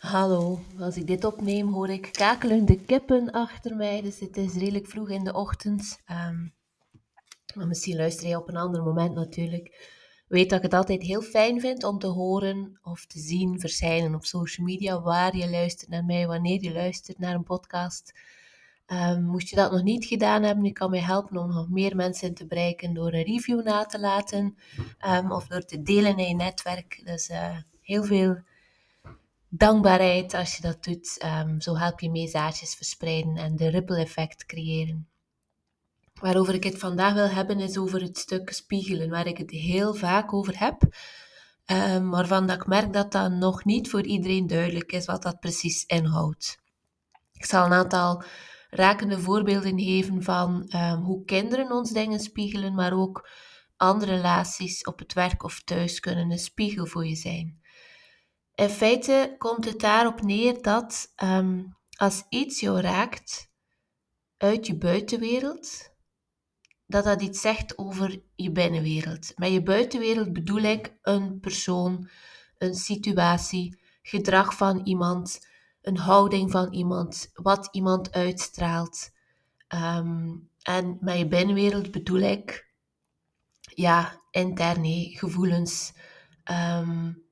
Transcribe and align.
Hallo, 0.00 0.60
als 0.78 0.96
ik 0.96 1.06
dit 1.06 1.24
opneem 1.24 1.72
hoor 1.72 1.88
ik 1.88 2.08
kakelende 2.12 2.80
kippen 2.80 3.30
achter 3.30 3.76
mij, 3.76 4.02
dus 4.02 4.20
het 4.20 4.36
is 4.36 4.54
redelijk 4.54 4.86
vroeg 4.86 5.10
in 5.10 5.24
de 5.24 5.32
ochtend. 5.32 6.00
Ehm, 6.04 6.46
maar 7.54 7.66
misschien 7.66 7.96
luister 7.96 8.28
je 8.28 8.36
op 8.36 8.48
een 8.48 8.56
ander 8.56 8.82
moment 8.82 9.14
natuurlijk. 9.14 9.88
Weet 10.28 10.50
dat 10.50 10.58
ik 10.58 10.64
het 10.64 10.74
altijd 10.74 11.02
heel 11.02 11.22
fijn 11.22 11.60
vind 11.60 11.84
om 11.84 11.98
te 11.98 12.06
horen 12.06 12.78
of 12.82 13.06
te 13.06 13.18
zien 13.18 13.60
verschijnen 13.60 14.14
op 14.14 14.24
social 14.24 14.66
media 14.66 15.00
waar 15.00 15.36
je 15.36 15.50
luistert 15.50 15.90
naar 15.90 16.04
mij, 16.04 16.26
wanneer 16.26 16.62
je 16.62 16.72
luistert 16.72 17.18
naar 17.18 17.34
een 17.34 17.44
podcast. 17.44 18.12
Um, 18.86 19.38
je 19.38 19.56
dat 19.56 19.72
nog 19.72 19.82
niet 19.82 20.04
gedaan 20.04 20.42
hebben, 20.42 20.64
je 20.64 20.72
kan 20.72 20.90
mij 20.90 21.00
helpen 21.00 21.36
om 21.36 21.48
nog 21.48 21.68
meer 21.68 21.96
mensen 21.96 22.34
te 22.34 22.46
bereiken 22.46 22.94
door 22.94 23.12
een 23.12 23.24
review 23.24 23.62
na 23.62 23.84
te 23.84 24.00
laten 24.00 24.56
um, 25.06 25.32
of 25.32 25.46
door 25.46 25.64
te 25.64 25.82
delen 25.82 26.18
in 26.18 26.28
je 26.28 26.34
netwerk. 26.34 27.00
Dus 27.04 27.28
uh, 27.30 27.56
heel 27.80 28.04
veel 28.04 28.48
dankbaarheid 29.50 30.34
als 30.34 30.56
je 30.56 30.62
dat 30.62 30.84
doet. 30.84 31.24
Um, 31.24 31.60
zo 31.60 31.76
help 31.76 32.00
je 32.00 32.10
mee 32.10 32.28
zaadjes 32.28 32.74
verspreiden 32.74 33.36
en 33.36 33.56
de 33.56 33.68
ripple 33.68 33.98
effect 33.98 34.46
creëren. 34.46 35.08
Waarover 36.20 36.54
ik 36.54 36.64
het 36.64 36.78
vandaag 36.78 37.14
wil 37.14 37.28
hebben 37.28 37.60
is 37.60 37.78
over 37.78 38.02
het 38.02 38.18
stuk 38.18 38.52
spiegelen, 38.52 39.10
waar 39.10 39.26
ik 39.26 39.38
het 39.38 39.50
heel 39.50 39.94
vaak 39.94 40.32
over 40.32 40.58
heb. 40.58 40.82
Um, 41.66 42.10
waarvan 42.10 42.46
dat 42.46 42.56
ik 42.56 42.66
merk 42.66 42.92
dat 42.92 43.12
dat 43.12 43.32
nog 43.32 43.64
niet 43.64 43.90
voor 43.90 44.02
iedereen 44.02 44.46
duidelijk 44.46 44.92
is 44.92 45.06
wat 45.06 45.22
dat 45.22 45.40
precies 45.40 45.84
inhoudt. 45.84 46.58
Ik 47.32 47.44
zal 47.44 47.64
een 47.64 47.72
aantal 47.72 48.22
rakende 48.70 49.20
voorbeelden 49.20 49.80
geven 49.80 50.22
van 50.22 50.72
um, 50.76 51.02
hoe 51.02 51.24
kinderen 51.24 51.72
ons 51.72 51.90
dingen 51.90 52.20
spiegelen, 52.20 52.74
maar 52.74 52.92
ook 52.92 53.28
andere 53.76 54.14
relaties 54.14 54.84
op 54.84 54.98
het 54.98 55.12
werk 55.12 55.42
of 55.42 55.62
thuis 55.62 56.00
kunnen 56.00 56.30
een 56.30 56.38
spiegel 56.38 56.86
voor 56.86 57.06
je 57.06 57.16
zijn. 57.16 57.59
In 58.60 58.68
feite 58.68 59.34
komt 59.38 59.64
het 59.64 59.80
daarop 59.80 60.22
neer 60.22 60.62
dat 60.62 61.12
ehm, 61.16 61.62
als 61.96 62.24
iets 62.28 62.60
jou 62.60 62.80
raakt 62.80 63.50
uit 64.36 64.66
je 64.66 64.76
buitenwereld, 64.76 65.90
dat 66.86 67.04
dat 67.04 67.22
iets 67.22 67.40
zegt 67.40 67.78
over 67.78 68.22
je 68.34 68.52
binnenwereld. 68.52 69.32
Met 69.36 69.52
je 69.52 69.62
buitenwereld 69.62 70.32
bedoel 70.32 70.62
ik 70.62 70.94
een 71.02 71.40
persoon, 71.40 72.08
een 72.58 72.74
situatie, 72.74 73.80
gedrag 74.02 74.56
van 74.56 74.80
iemand, 74.84 75.46
een 75.82 75.98
houding 75.98 76.50
van 76.50 76.72
iemand, 76.72 77.30
wat 77.34 77.68
iemand 77.70 78.12
uitstraalt. 78.12 79.10
Ehm, 79.68 80.36
en 80.62 80.98
met 81.00 81.18
je 81.18 81.28
binnenwereld 81.28 81.90
bedoel 81.90 82.20
ik, 82.20 82.68
ja, 83.60 84.20
interne 84.30 85.10
gevoelens, 85.16 85.92
um, 86.50 87.28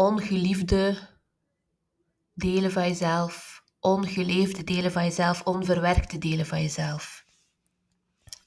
ongeliefde 0.00 0.98
delen 2.34 2.72
van 2.72 2.82
jezelf, 2.82 3.62
ongeleefde 3.80 4.64
delen 4.64 4.92
van 4.92 5.04
jezelf, 5.04 5.42
onverwerkte 5.42 6.18
delen 6.18 6.46
van 6.46 6.60
jezelf. 6.60 7.24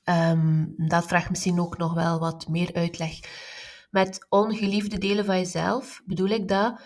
Ehm, 0.03 0.65
dat 0.77 1.05
vraagt 1.05 1.29
misschien 1.29 1.59
ook 1.59 1.77
nog 1.77 1.93
wel 1.93 2.19
wat 2.19 2.47
meer 2.47 2.73
uitleg. 2.73 3.19
Met 3.91 4.25
ongeliefde 4.29 4.97
delen 4.97 5.25
van 5.25 5.37
jezelf 5.37 6.01
bedoel 6.05 6.27
ik 6.27 6.47
dat 6.47 6.81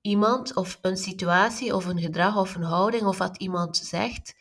iemand 0.00 0.54
of 0.54 0.78
een 0.82 0.96
situatie 0.96 1.74
of 1.74 1.84
een 1.84 2.00
gedrag 2.00 2.36
of 2.36 2.54
een 2.54 2.62
houding 2.62 3.02
of 3.02 3.18
wat 3.18 3.36
iemand 3.36 3.76
zegt, 3.76 4.34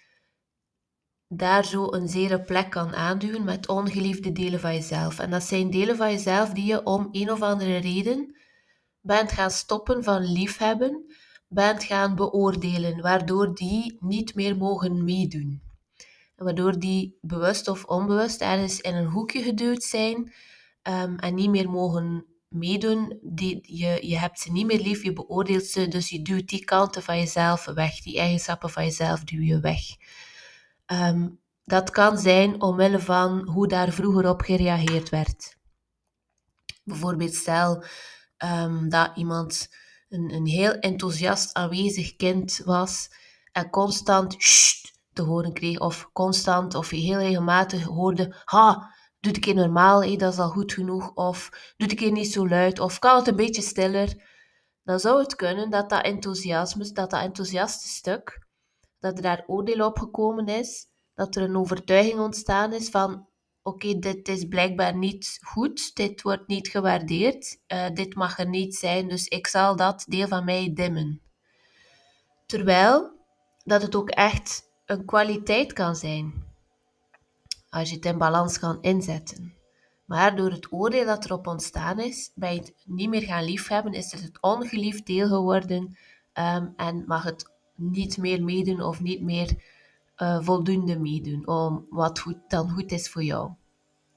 daar 1.27 1.65
zo 1.65 1.93
een 1.93 2.07
zere 2.07 2.41
plek 2.41 2.69
kan 2.69 2.95
aanduwen 2.95 3.43
met 3.43 3.67
ongeliefde 3.67 4.31
delen 4.31 4.59
van 4.59 4.73
jezelf. 4.73 5.19
En 5.19 5.29
dat 5.29 5.43
zijn 5.43 5.69
delen 5.69 5.97
van 5.97 6.11
jezelf 6.11 6.49
die 6.49 6.65
je 6.65 6.83
om 6.83 7.07
een 7.11 7.31
of 7.31 7.41
andere 7.41 7.77
reden 7.77 8.36
bent 9.07 9.31
gaan 9.31 9.51
stoppen 9.51 10.03
van 10.03 10.31
liefhebben, 10.31 11.15
bent 11.47 11.83
gaan 11.83 12.15
beoordelen, 12.15 13.01
waardoor 13.01 13.55
die 13.55 13.97
niet 13.99 14.35
meer 14.35 14.57
mogen 14.57 15.03
meedoen. 15.03 15.61
waardoor 16.35 16.79
die 16.79 17.17
bewust 17.21 17.67
of 17.67 17.85
onbewust 17.85 18.41
ergens 18.41 18.81
in 18.81 18.95
een 18.95 19.05
hoekje 19.05 19.41
geduwd 19.41 19.83
zijn 19.83 20.33
um, 20.83 21.19
en 21.19 21.33
niet 21.33 21.49
meer 21.49 21.69
mogen 21.69 22.25
meedoen. 22.47 23.19
Die, 23.21 23.77
je, 23.77 24.07
je 24.07 24.17
hebt 24.17 24.39
ze 24.39 24.51
niet 24.51 24.65
meer 24.65 24.81
lief, 24.81 25.03
je 25.03 25.13
beoordeelt 25.13 25.65
ze, 25.65 25.87
dus 25.87 26.09
je 26.09 26.21
duwt 26.21 26.49
die 26.49 26.65
kanten 26.65 27.03
van 27.03 27.17
jezelf 27.17 27.65
weg, 27.65 28.01
die 28.01 28.19
eigenschappen 28.19 28.69
van 28.69 28.83
jezelf 28.83 29.23
duw 29.23 29.41
je 29.41 29.59
weg. 29.59 29.81
Um, 30.85 31.39
dat 31.63 31.89
kan 31.89 32.17
zijn 32.17 32.61
omwille 32.61 32.99
van 32.99 33.47
hoe 33.47 33.67
daar 33.67 33.91
vroeger 33.91 34.29
op 34.29 34.41
gereageerd 34.41 35.09
werd. 35.09 35.57
Bijvoorbeeld 36.83 37.33
stel, 37.33 37.83
um, 38.43 38.89
dat 38.89 39.11
iemand 39.15 39.67
een, 40.09 40.33
een 40.33 40.45
heel 40.45 40.71
enthousiast 40.71 41.53
aanwezig 41.53 42.15
kind 42.15 42.61
was 42.65 43.09
en 43.51 43.69
constant 43.69 44.35
te 45.13 45.21
horen 45.21 45.53
kreeg, 45.53 45.79
of 45.79 46.09
constant 46.13 46.75
of 46.75 46.89
heel 46.89 47.19
regelmatig 47.19 47.83
hoorde: 47.83 48.35
Ha, 48.45 48.93
doe 49.19 49.33
ik 49.33 49.41
keer 49.41 49.55
normaal, 49.55 50.03
hé, 50.03 50.15
dat 50.15 50.33
is 50.33 50.39
al 50.39 50.49
goed 50.49 50.73
genoeg, 50.73 51.13
of 51.13 51.49
doe 51.77 51.87
ik 51.87 51.97
keer 51.97 52.11
niet 52.11 52.31
zo 52.31 52.47
luid, 52.47 52.79
of 52.79 52.99
kan 52.99 53.15
het 53.15 53.27
een 53.27 53.35
beetje 53.35 53.61
stiller. 53.61 54.35
Dan 54.83 54.99
zou 54.99 55.19
het 55.21 55.35
kunnen 55.35 55.69
dat 55.69 55.89
dat 55.89 56.03
enthousiasme, 56.03 56.91
dat 56.91 57.09
dat 57.09 57.21
enthousiaste 57.21 57.87
stuk, 57.87 58.47
dat 58.99 59.15
er 59.15 59.21
daar 59.21 59.43
oordeel 59.47 59.85
op 59.85 59.97
gekomen 59.97 60.47
is, 60.47 60.87
dat 61.13 61.35
er 61.35 61.43
een 61.43 61.57
overtuiging 61.57 62.19
ontstaan 62.19 62.73
is 62.73 62.89
van 62.89 63.27
oké, 63.67 63.99
dit 63.99 64.27
is 64.27 64.45
blijkbaar 64.45 64.95
niet 64.95 65.39
goed, 65.43 65.95
dit 65.95 66.21
wordt 66.21 66.47
niet 66.47 66.67
gewaardeerd, 66.67 67.59
uh, 67.67 67.85
dit 67.93 68.15
mag 68.15 68.39
er 68.39 68.47
niet 68.47 68.75
zijn, 68.75 69.07
dus 69.07 69.27
ik 69.27 69.47
zal 69.47 69.75
dat 69.75 70.05
deel 70.07 70.27
van 70.27 70.45
mij 70.45 70.71
dimmen. 70.73 71.21
Terwijl 72.45 73.11
dat 73.63 73.81
het 73.81 73.95
ook 73.95 74.09
echt 74.09 74.69
een 74.85 75.05
kwaliteit 75.05 75.73
kan 75.73 75.95
zijn, 75.95 76.33
als 77.69 77.89
je 77.89 77.95
het 77.95 78.05
in 78.05 78.17
balans 78.17 78.59
kan 78.59 78.81
inzetten. 78.81 79.53
Maar 80.05 80.35
door 80.35 80.51
het 80.51 80.71
oordeel 80.71 81.05
dat 81.05 81.25
erop 81.25 81.47
ontstaan 81.47 81.99
is, 81.99 82.31
bij 82.35 82.55
het 82.55 82.73
niet 82.85 83.09
meer 83.09 83.21
gaan 83.21 83.43
liefhebben, 83.43 83.93
is 83.93 84.11
het 84.11 84.21
het 84.21 84.41
ongeliefd 84.41 85.05
deel 85.05 85.27
geworden 85.27 85.97
um, 86.33 86.73
en 86.75 87.03
mag 87.07 87.23
het 87.23 87.51
niet 87.75 88.17
meer 88.17 88.43
meedoen 88.43 88.81
of 88.81 89.01
niet 89.01 89.21
meer 89.21 89.76
uh, 90.17 90.41
voldoende 90.41 90.99
meedoen 90.99 91.47
om 91.47 91.85
wat 91.89 92.19
goed, 92.19 92.37
dan 92.47 92.69
goed 92.69 92.91
is 92.91 93.09
voor 93.09 93.23
jou. 93.23 93.51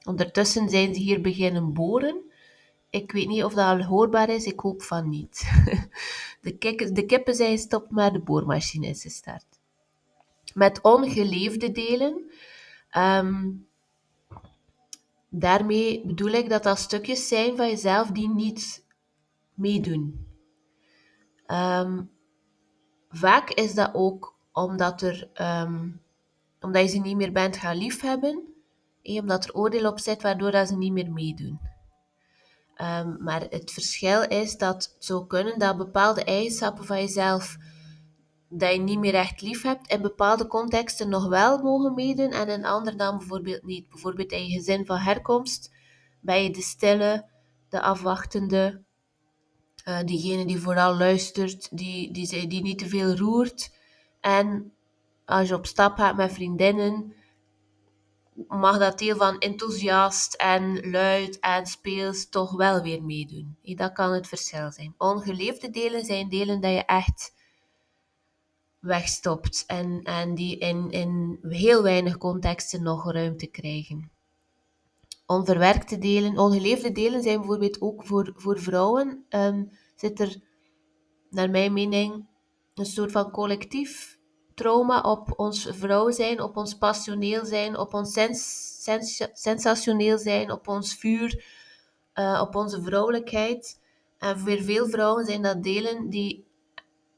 Ondertussen 0.03 0.69
zijn 0.69 0.93
ze 0.93 1.01
hier 1.01 1.21
beginnen 1.21 1.73
boren. 1.73 2.31
Ik 2.89 3.11
weet 3.11 3.27
niet 3.27 3.43
of 3.43 3.53
dat 3.53 3.65
al 3.65 3.83
hoorbaar 3.83 4.29
is, 4.29 4.45
ik 4.45 4.59
hoop 4.59 4.81
van 4.81 5.09
niet. 5.09 5.41
De, 6.41 6.91
de 6.93 7.05
kippen 7.05 7.35
zijn 7.35 7.57
stop, 7.57 7.91
maar 7.91 8.13
de 8.13 8.19
boormachine 8.19 8.87
is 8.87 9.01
gestart. 9.01 9.45
Met 10.53 10.81
ongeleefde 10.81 11.71
delen, 11.71 12.31
um, 12.97 13.67
daarmee 15.29 16.05
bedoel 16.05 16.29
ik 16.31 16.49
dat 16.49 16.63
dat 16.63 16.79
stukjes 16.79 17.27
zijn 17.27 17.55
van 17.55 17.69
jezelf 17.69 18.07
die 18.07 18.29
niet 18.29 18.85
meedoen. 19.53 20.27
Um, 21.47 22.09
vaak 23.09 23.49
is 23.49 23.73
dat 23.73 23.89
ook 23.93 24.35
omdat, 24.51 25.01
er, 25.01 25.29
um, 25.41 26.01
omdat 26.59 26.81
je 26.81 26.87
ze 26.87 26.97
niet 26.97 27.15
meer 27.15 27.31
bent 27.31 27.57
gaan 27.57 27.77
liefhebben, 27.77 28.43
omdat 29.03 29.43
er 29.45 29.55
oordeel 29.55 29.89
op 29.91 29.99
zit 29.99 30.21
waardoor 30.21 30.51
dat 30.51 30.67
ze 30.67 30.77
niet 30.77 30.91
meer 30.91 31.11
meedoen. 31.11 31.59
Um, 32.77 33.17
maar 33.23 33.41
het 33.41 33.71
verschil 33.71 34.27
is 34.27 34.57
dat 34.57 34.75
het 34.75 35.05
zou 35.05 35.27
kunnen 35.27 35.59
dat 35.59 35.77
bepaalde 35.77 36.23
eigenschappen 36.23 36.85
van 36.85 36.97
jezelf 36.97 37.57
dat 38.53 38.73
je 38.73 38.79
niet 38.79 38.99
meer 38.99 39.13
echt 39.13 39.41
lief 39.41 39.61
hebt, 39.61 39.87
in 39.87 40.01
bepaalde 40.01 40.47
contexten 40.47 41.09
nog 41.09 41.27
wel 41.27 41.57
mogen 41.57 41.93
meedoen 41.93 42.31
en 42.31 42.47
in 42.47 42.65
andere 42.65 42.95
dan 42.95 43.17
bijvoorbeeld 43.17 43.63
niet. 43.63 43.89
Bijvoorbeeld 43.89 44.31
in 44.31 44.45
je 44.45 44.57
gezin 44.57 44.85
van 44.85 44.97
herkomst 44.97 45.71
ben 46.21 46.43
je 46.43 46.51
de 46.51 46.61
stille, 46.61 47.25
de 47.69 47.81
afwachtende, 47.81 48.83
uh, 49.87 49.99
diegene 50.03 50.45
die 50.45 50.59
vooral 50.59 50.95
luistert, 50.95 51.77
die, 51.77 52.13
die, 52.13 52.47
die 52.47 52.61
niet 52.61 52.77
te 52.77 52.87
veel 52.87 53.15
roert. 53.15 53.71
En 54.21 54.73
als 55.25 55.47
je 55.47 55.55
op 55.55 55.65
stap 55.65 55.97
gaat 55.97 56.15
met 56.15 56.33
vriendinnen, 56.33 57.13
mag 58.47 58.77
dat 58.77 58.99
deel 58.99 59.15
van 59.15 59.37
enthousiast 59.37 60.33
en 60.33 60.89
luid 60.89 61.39
en 61.39 61.65
speels 61.65 62.29
toch 62.29 62.51
wel 62.51 62.81
weer 62.81 63.03
meedoen. 63.03 63.57
Dat 63.61 63.93
kan 63.93 64.11
het 64.11 64.27
verschil 64.27 64.71
zijn. 64.71 64.93
Ongeleefde 64.97 65.69
delen 65.69 66.05
zijn 66.05 66.29
delen 66.29 66.61
dat 66.61 66.71
je 66.71 66.85
echt 66.85 67.33
wegstopt 68.79 69.63
en, 69.67 70.01
en 70.03 70.35
die 70.35 70.57
in, 70.57 70.91
in 70.91 71.39
heel 71.41 71.83
weinig 71.83 72.17
contexten 72.17 72.83
nog 72.83 73.11
ruimte 73.11 73.47
krijgen. 73.47 74.11
Onverwerkte 75.25 75.97
delen, 75.97 76.37
ongeleefde 76.37 76.91
delen 76.91 77.21
zijn 77.21 77.37
bijvoorbeeld 77.37 77.81
ook 77.81 78.05
voor, 78.05 78.33
voor 78.35 78.59
vrouwen. 78.59 79.25
Um, 79.29 79.71
zit 79.95 80.19
er, 80.19 80.41
naar 81.29 81.49
mijn 81.49 81.73
mening, 81.73 82.25
een 82.75 82.85
soort 82.85 83.11
van 83.11 83.31
collectief 83.31 84.19
trauma 84.53 85.01
op 85.01 85.39
ons 85.39 85.67
vrouw 85.71 86.11
zijn, 86.11 86.41
op 86.41 86.57
ons 86.57 86.77
passioneel 86.77 87.45
zijn, 87.45 87.77
op 87.77 87.93
ons 87.93 88.13
sens 88.13 89.17
sensationeel 89.33 90.17
zijn, 90.17 90.51
op 90.51 90.67
ons 90.67 90.95
vuur, 90.95 91.45
uh, 92.15 92.41
op 92.43 92.55
onze 92.55 92.81
vrouwelijkheid. 92.81 93.79
En 94.17 94.39
voor 94.39 94.61
veel 94.61 94.89
vrouwen 94.89 95.25
zijn 95.25 95.41
dat 95.41 95.63
delen 95.63 96.09
die 96.09 96.45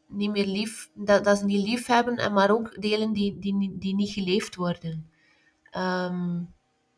niet 0.07 0.31
meer 0.31 0.45
lief, 0.45 0.89
dat, 0.93 1.23
dat 1.23 1.37
ze 1.37 1.45
niet 1.45 1.67
lief 1.67 1.85
hebben, 1.85 2.15
en 2.17 2.33
maar 2.33 2.51
ook 2.51 2.81
delen 2.81 3.13
die, 3.13 3.39
die, 3.39 3.75
die 3.79 3.95
niet 3.95 4.11
geleefd 4.11 4.55
worden. 4.55 5.11
Um, 5.77 6.53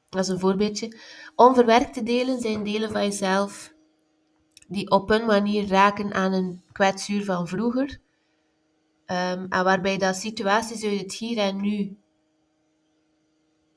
dat 0.09 0.23
is 0.23 0.27
een 0.27 0.39
voorbeeldje. 0.39 0.97
Onverwerkte 1.35 2.03
delen 2.03 2.41
zijn 2.41 2.63
delen 2.63 2.91
van 2.91 3.01
jezelf 3.01 3.73
die 4.67 4.89
op 4.91 5.09
een 5.09 5.25
manier 5.25 5.67
raken 5.67 6.13
aan 6.13 6.33
een 6.33 6.63
kwetsuur 6.71 7.23
van 7.23 7.47
vroeger. 7.47 7.99
Um, 9.07 9.45
en 9.49 9.63
waarbij 9.63 9.97
dat 9.97 10.15
situaties 10.15 10.83
uit 10.83 10.99
het 10.99 11.13
hier 11.13 11.37
en 11.37 11.61
nu 11.61 11.97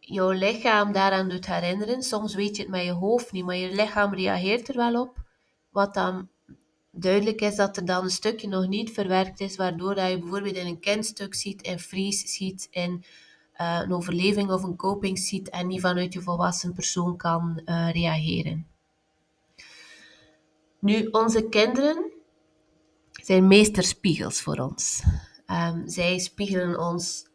jouw 0.00 0.30
lichaam 0.30 0.92
daaraan 0.92 1.28
doet 1.28 1.46
herinneren. 1.46 2.02
Soms 2.02 2.34
weet 2.34 2.56
je 2.56 2.62
het 2.62 2.70
met 2.70 2.84
je 2.84 2.92
hoofd 2.92 3.32
niet, 3.32 3.44
maar 3.44 3.56
je 3.56 3.75
lichaam 3.75 4.14
reageert 4.14 4.69
er 4.69 4.76
wel 4.76 5.00
op. 5.00 5.16
Wat 5.70 5.94
dan 5.94 6.28
duidelijk 6.90 7.40
is 7.40 7.56
dat 7.56 7.76
er 7.76 7.84
dan 7.84 8.04
een 8.04 8.10
stukje 8.10 8.48
nog 8.48 8.69
niet 8.69 8.90
verwerkt 8.90 9.40
is, 9.40 9.56
waardoor 9.56 9.94
dat 9.94 10.10
je 10.10 10.19
bijvoorbeeld 10.19 10.56
in 10.56 10.66
een 10.66 10.80
kindstuk 10.80 11.34
ziet, 11.34 11.62
in 11.62 11.78
freeze 11.78 12.28
ziet, 12.28 12.69
in 12.70 13.04
uh, 13.60 13.80
een 13.82 13.92
overleving 13.92 14.50
of 14.50 14.62
een 14.62 14.76
coping 14.76 15.19
ziet 15.19 15.50
en 15.50 15.66
niet 15.66 15.80
vanuit 15.80 16.12
je 16.12 16.20
volwassen 16.20 16.75
persoon 16.75 17.16
kan 17.16 17.60
uh, 17.64 17.90
reageren. 17.92 18.66
Nu, 20.78 21.06
onze 21.06 21.48
kinderen 21.48 22.12
zijn 23.28 23.46
meesterspiegels 23.46 24.40
voor 24.40 24.56
ons. 24.56 25.02
Um, 25.46 25.88
zij 25.88 26.19
spiegelen 26.19 26.80
ons 26.80 27.26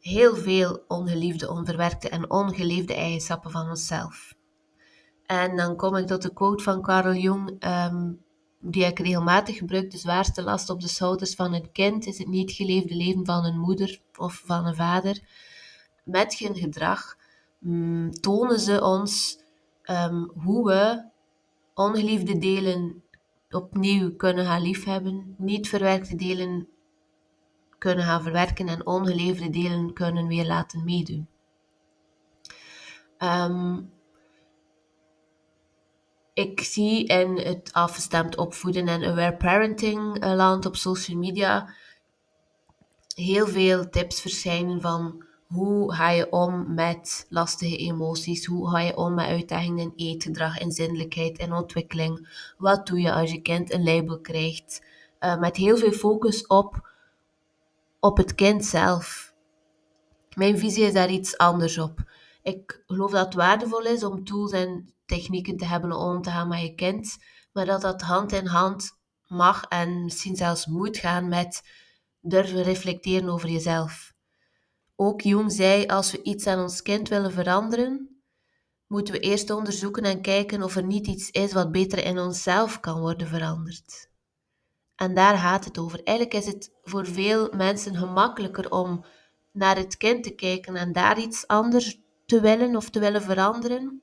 heel 0.00 0.36
veel 0.36 0.84
ongeliefde, 0.86 1.50
onverwerkte 1.50 2.08
en 2.08 2.30
ongeleefde 2.30 2.94
eigenschappen 2.94 3.50
van 3.50 3.68
onszelf. 3.68 4.34
En 5.26 5.56
dan 5.56 5.76
kom 5.76 5.96
ik 5.96 6.06
tot 6.06 6.22
de 6.22 6.32
quote 6.32 6.62
van 6.62 6.82
Carl 6.82 7.14
Jung, 7.14 7.64
um, 7.64 8.20
die 8.60 8.84
ik 8.84 8.98
regelmatig 8.98 9.56
gebruik. 9.56 9.90
De 9.90 9.98
zwaarste 9.98 10.42
last 10.42 10.70
op 10.70 10.80
de 10.80 10.88
schouders 10.88 11.34
van 11.34 11.54
een 11.54 11.72
kind 11.72 12.06
is 12.06 12.18
het 12.18 12.28
niet 12.28 12.52
geleefde 12.52 12.94
leven 12.94 13.26
van 13.26 13.44
een 13.44 13.58
moeder 13.58 14.00
of 14.16 14.42
van 14.44 14.66
een 14.66 14.76
vader. 14.76 15.20
Met 16.04 16.38
hun 16.38 16.54
gedrag 16.54 17.16
um, 17.66 18.12
tonen 18.12 18.60
ze 18.60 18.84
ons 18.84 19.38
um, 19.84 20.30
hoe 20.34 20.66
we 20.66 21.10
ongeliefde 21.74 22.38
delen 22.38 23.02
opnieuw 23.50 24.16
kunnen 24.16 24.44
gaan 24.44 24.62
liefhebben, 24.62 25.34
niet 25.38 25.68
verwerkte 25.68 26.16
delen 26.16 26.68
kunnen 27.78 28.04
gaan 28.04 28.22
verwerken 28.22 28.68
en 28.68 28.86
ongeleefde 28.86 29.50
delen 29.50 29.92
kunnen 29.92 30.26
weer 30.26 30.46
laten 30.46 30.84
meedoen. 30.84 31.28
Um, 33.18 33.90
ik 36.34 36.60
zie 36.60 37.06
in 37.06 37.36
het 37.36 37.72
afgestemd 37.72 38.36
opvoeden 38.36 38.88
en 38.88 39.04
aware 39.04 39.36
parenting 39.36 40.24
uh, 40.24 40.34
land 40.34 40.66
op 40.66 40.76
social 40.76 41.18
media 41.18 41.74
heel 43.14 43.46
veel 43.46 43.88
tips 43.88 44.20
verschijnen 44.20 44.80
van 44.80 45.26
hoe 45.48 45.94
ga 45.94 46.10
je 46.10 46.30
om 46.32 46.74
met 46.74 47.26
lastige 47.28 47.76
emoties? 47.76 48.46
Hoe 48.46 48.70
ga 48.70 48.80
je 48.80 48.96
om 48.96 49.14
met 49.14 49.26
uitdagingen 49.26 49.78
in 49.78 49.92
eetgedrag, 49.96 50.58
in 50.58 50.72
zindelijkheid, 50.72 51.38
in 51.38 51.52
ontwikkeling? 51.52 52.28
Wat 52.58 52.86
doe 52.86 53.00
je 53.00 53.12
als 53.12 53.30
je 53.30 53.42
kind 53.42 53.72
een 53.72 53.84
label 53.84 54.20
krijgt? 54.20 54.82
Uh, 55.20 55.38
met 55.38 55.56
heel 55.56 55.76
veel 55.76 55.92
focus 55.92 56.46
op, 56.46 56.90
op 58.00 58.16
het 58.16 58.34
kind 58.34 58.64
zelf. 58.64 59.34
Mijn 60.34 60.58
visie 60.58 60.84
is 60.84 60.92
daar 60.92 61.10
iets 61.10 61.38
anders 61.38 61.78
op. 61.78 62.04
Ik 62.42 62.82
geloof 62.86 63.10
dat 63.10 63.24
het 63.24 63.34
waardevol 63.34 63.82
is 63.82 64.04
om 64.04 64.24
tools 64.24 64.52
en 64.52 64.92
technieken 65.06 65.56
te 65.56 65.64
hebben 65.64 65.92
om 65.92 66.22
te 66.22 66.30
gaan 66.30 66.48
met 66.48 66.60
je 66.60 66.74
kind, 66.74 67.16
maar 67.52 67.66
dat 67.66 67.80
dat 67.80 68.02
hand 68.02 68.32
in 68.32 68.46
hand 68.46 68.98
mag 69.26 69.64
en 69.64 70.04
misschien 70.04 70.36
zelfs 70.36 70.66
moet 70.66 70.96
gaan 70.96 71.28
met 71.28 71.62
durven 72.20 72.62
reflecteren 72.62 73.28
over 73.28 73.48
jezelf. 73.48 74.07
Ook 75.00 75.20
Jung 75.20 75.52
zei, 75.52 75.86
als 75.86 76.10
we 76.10 76.22
iets 76.22 76.46
aan 76.46 76.60
ons 76.60 76.82
kind 76.82 77.08
willen 77.08 77.32
veranderen, 77.32 78.22
moeten 78.86 79.14
we 79.14 79.20
eerst 79.20 79.50
onderzoeken 79.50 80.02
en 80.02 80.22
kijken 80.22 80.62
of 80.62 80.76
er 80.76 80.84
niet 80.84 81.06
iets 81.06 81.30
is 81.30 81.52
wat 81.52 81.72
beter 81.72 82.04
in 82.04 82.18
onszelf 82.18 82.80
kan 82.80 83.00
worden 83.00 83.28
veranderd. 83.28 84.10
En 84.96 85.14
daar 85.14 85.38
gaat 85.38 85.64
het 85.64 85.78
over. 85.78 86.02
Eigenlijk 86.04 86.36
is 86.38 86.52
het 86.52 86.72
voor 86.82 87.06
veel 87.06 87.52
mensen 87.56 87.96
gemakkelijker 87.96 88.70
om 88.70 89.04
naar 89.52 89.76
het 89.76 89.96
kind 89.96 90.22
te 90.22 90.34
kijken 90.34 90.76
en 90.76 90.92
daar 90.92 91.18
iets 91.18 91.46
anders 91.46 92.00
te 92.26 92.40
willen 92.40 92.76
of 92.76 92.90
te 92.90 93.00
willen 93.00 93.22
veranderen. 93.22 94.02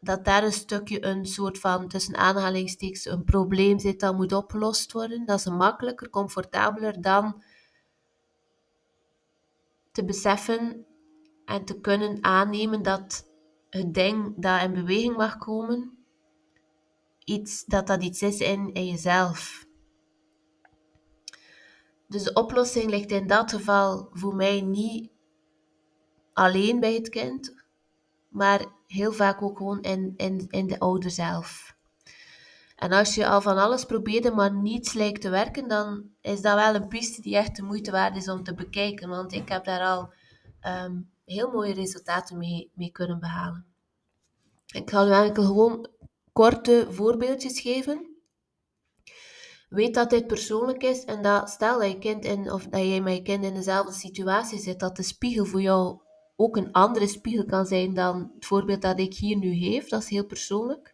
Dat 0.00 0.24
daar 0.24 0.44
een 0.44 0.52
stukje 0.52 1.04
een 1.04 1.26
soort 1.26 1.58
van, 1.58 1.88
tussen 1.88 2.16
aanhalingstekens, 2.16 3.04
een 3.04 3.24
probleem 3.24 3.78
zit 3.78 4.00
dat 4.00 4.16
moet 4.16 4.32
opgelost 4.32 4.92
worden. 4.92 5.26
Dat 5.26 5.38
is 5.38 5.44
makkelijker, 5.44 6.10
comfortabeler 6.10 7.00
dan 7.00 7.42
te 9.92 10.04
beseffen 10.04 10.86
en 11.44 11.64
te 11.64 11.80
kunnen 11.80 12.24
aannemen 12.24 12.82
dat 12.82 13.28
het 13.70 13.94
ding 13.94 14.34
dat 14.36 14.62
in 14.62 14.72
beweging 14.72 15.16
mag 15.16 15.38
komen, 15.38 15.98
iets, 17.24 17.64
dat 17.64 17.86
dat 17.86 18.02
iets 18.02 18.22
is 18.22 18.40
in, 18.40 18.72
in 18.72 18.86
jezelf. 18.86 19.66
Dus 22.08 22.22
de 22.22 22.32
oplossing 22.32 22.90
ligt 22.90 23.10
in 23.10 23.26
dat 23.26 23.50
geval 23.50 24.08
voor 24.12 24.34
mij 24.34 24.60
niet 24.60 25.10
alleen 26.32 26.80
bij 26.80 26.94
het 26.94 27.08
kind, 27.08 27.54
maar 28.28 28.66
heel 28.86 29.12
vaak 29.12 29.42
ook 29.42 29.56
gewoon 29.56 29.80
in, 29.80 30.14
in, 30.16 30.46
in 30.48 30.66
de 30.66 30.78
ouder 30.78 31.10
zelf. 31.10 31.78
En 32.80 32.92
als 32.92 33.14
je 33.14 33.26
al 33.26 33.40
van 33.40 33.58
alles 33.58 33.84
probeerde, 33.84 34.30
maar 34.30 34.52
niets 34.52 34.92
lijkt 34.92 35.20
te 35.20 35.28
werken, 35.30 35.68
dan 35.68 36.10
is 36.20 36.40
dat 36.40 36.54
wel 36.54 36.74
een 36.74 36.88
piste 36.88 37.22
die 37.22 37.36
echt 37.36 37.56
de 37.56 37.62
moeite 37.62 37.90
waard 37.90 38.16
is 38.16 38.28
om 38.28 38.42
te 38.42 38.54
bekijken. 38.54 39.08
Want 39.08 39.32
ik 39.32 39.48
heb 39.48 39.64
daar 39.64 39.80
al 39.80 40.12
um, 40.84 41.10
heel 41.24 41.50
mooie 41.50 41.72
resultaten 41.72 42.38
mee, 42.38 42.70
mee 42.74 42.90
kunnen 42.90 43.20
behalen. 43.20 43.66
Ik 44.72 44.90
ga 44.90 45.04
nu 45.04 45.10
eigenlijk 45.10 45.46
gewoon 45.46 45.88
korte 46.32 46.86
voorbeeldjes 46.90 47.60
geven. 47.60 48.16
Weet 49.68 49.94
dat 49.94 50.10
dit 50.10 50.26
persoonlijk 50.26 50.82
is 50.82 51.04
en 51.04 51.22
dat 51.22 51.50
stel 51.50 51.78
dat 51.78 51.90
je 51.90 51.98
kind 51.98 52.24
in, 52.24 52.52
of 52.52 52.66
dat 52.66 52.80
jij 52.80 53.00
met 53.00 53.16
je 53.16 53.22
kind 53.22 53.44
in 53.44 53.54
dezelfde 53.54 53.92
situatie 53.92 54.58
zit, 54.58 54.80
dat 54.80 54.96
de 54.96 55.02
spiegel 55.02 55.44
voor 55.44 55.60
jou 55.60 56.00
ook 56.36 56.56
een 56.56 56.72
andere 56.72 57.06
spiegel 57.06 57.44
kan 57.44 57.66
zijn 57.66 57.94
dan 57.94 58.30
het 58.34 58.46
voorbeeld 58.46 58.82
dat 58.82 59.00
ik 59.00 59.14
hier 59.14 59.36
nu 59.36 59.54
geef. 59.54 59.88
Dat 59.88 60.02
is 60.02 60.08
heel 60.08 60.26
persoonlijk. 60.26 60.89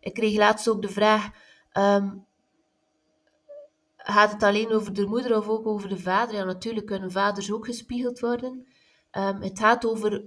Ik 0.00 0.14
kreeg 0.14 0.36
laatst 0.36 0.68
ook 0.68 0.82
de 0.82 0.88
vraag: 0.88 1.30
um, 1.72 2.26
gaat 3.96 4.32
het 4.32 4.42
alleen 4.42 4.72
over 4.72 4.92
de 4.92 5.06
moeder 5.06 5.36
of 5.36 5.48
ook 5.48 5.66
over 5.66 5.88
de 5.88 5.98
vader? 5.98 6.34
Ja, 6.34 6.44
natuurlijk 6.44 6.86
kunnen 6.86 7.10
vaders 7.10 7.52
ook 7.52 7.64
gespiegeld 7.66 8.20
worden. 8.20 8.66
Um, 9.12 9.42
het 9.42 9.58
gaat 9.58 9.86
over 9.86 10.24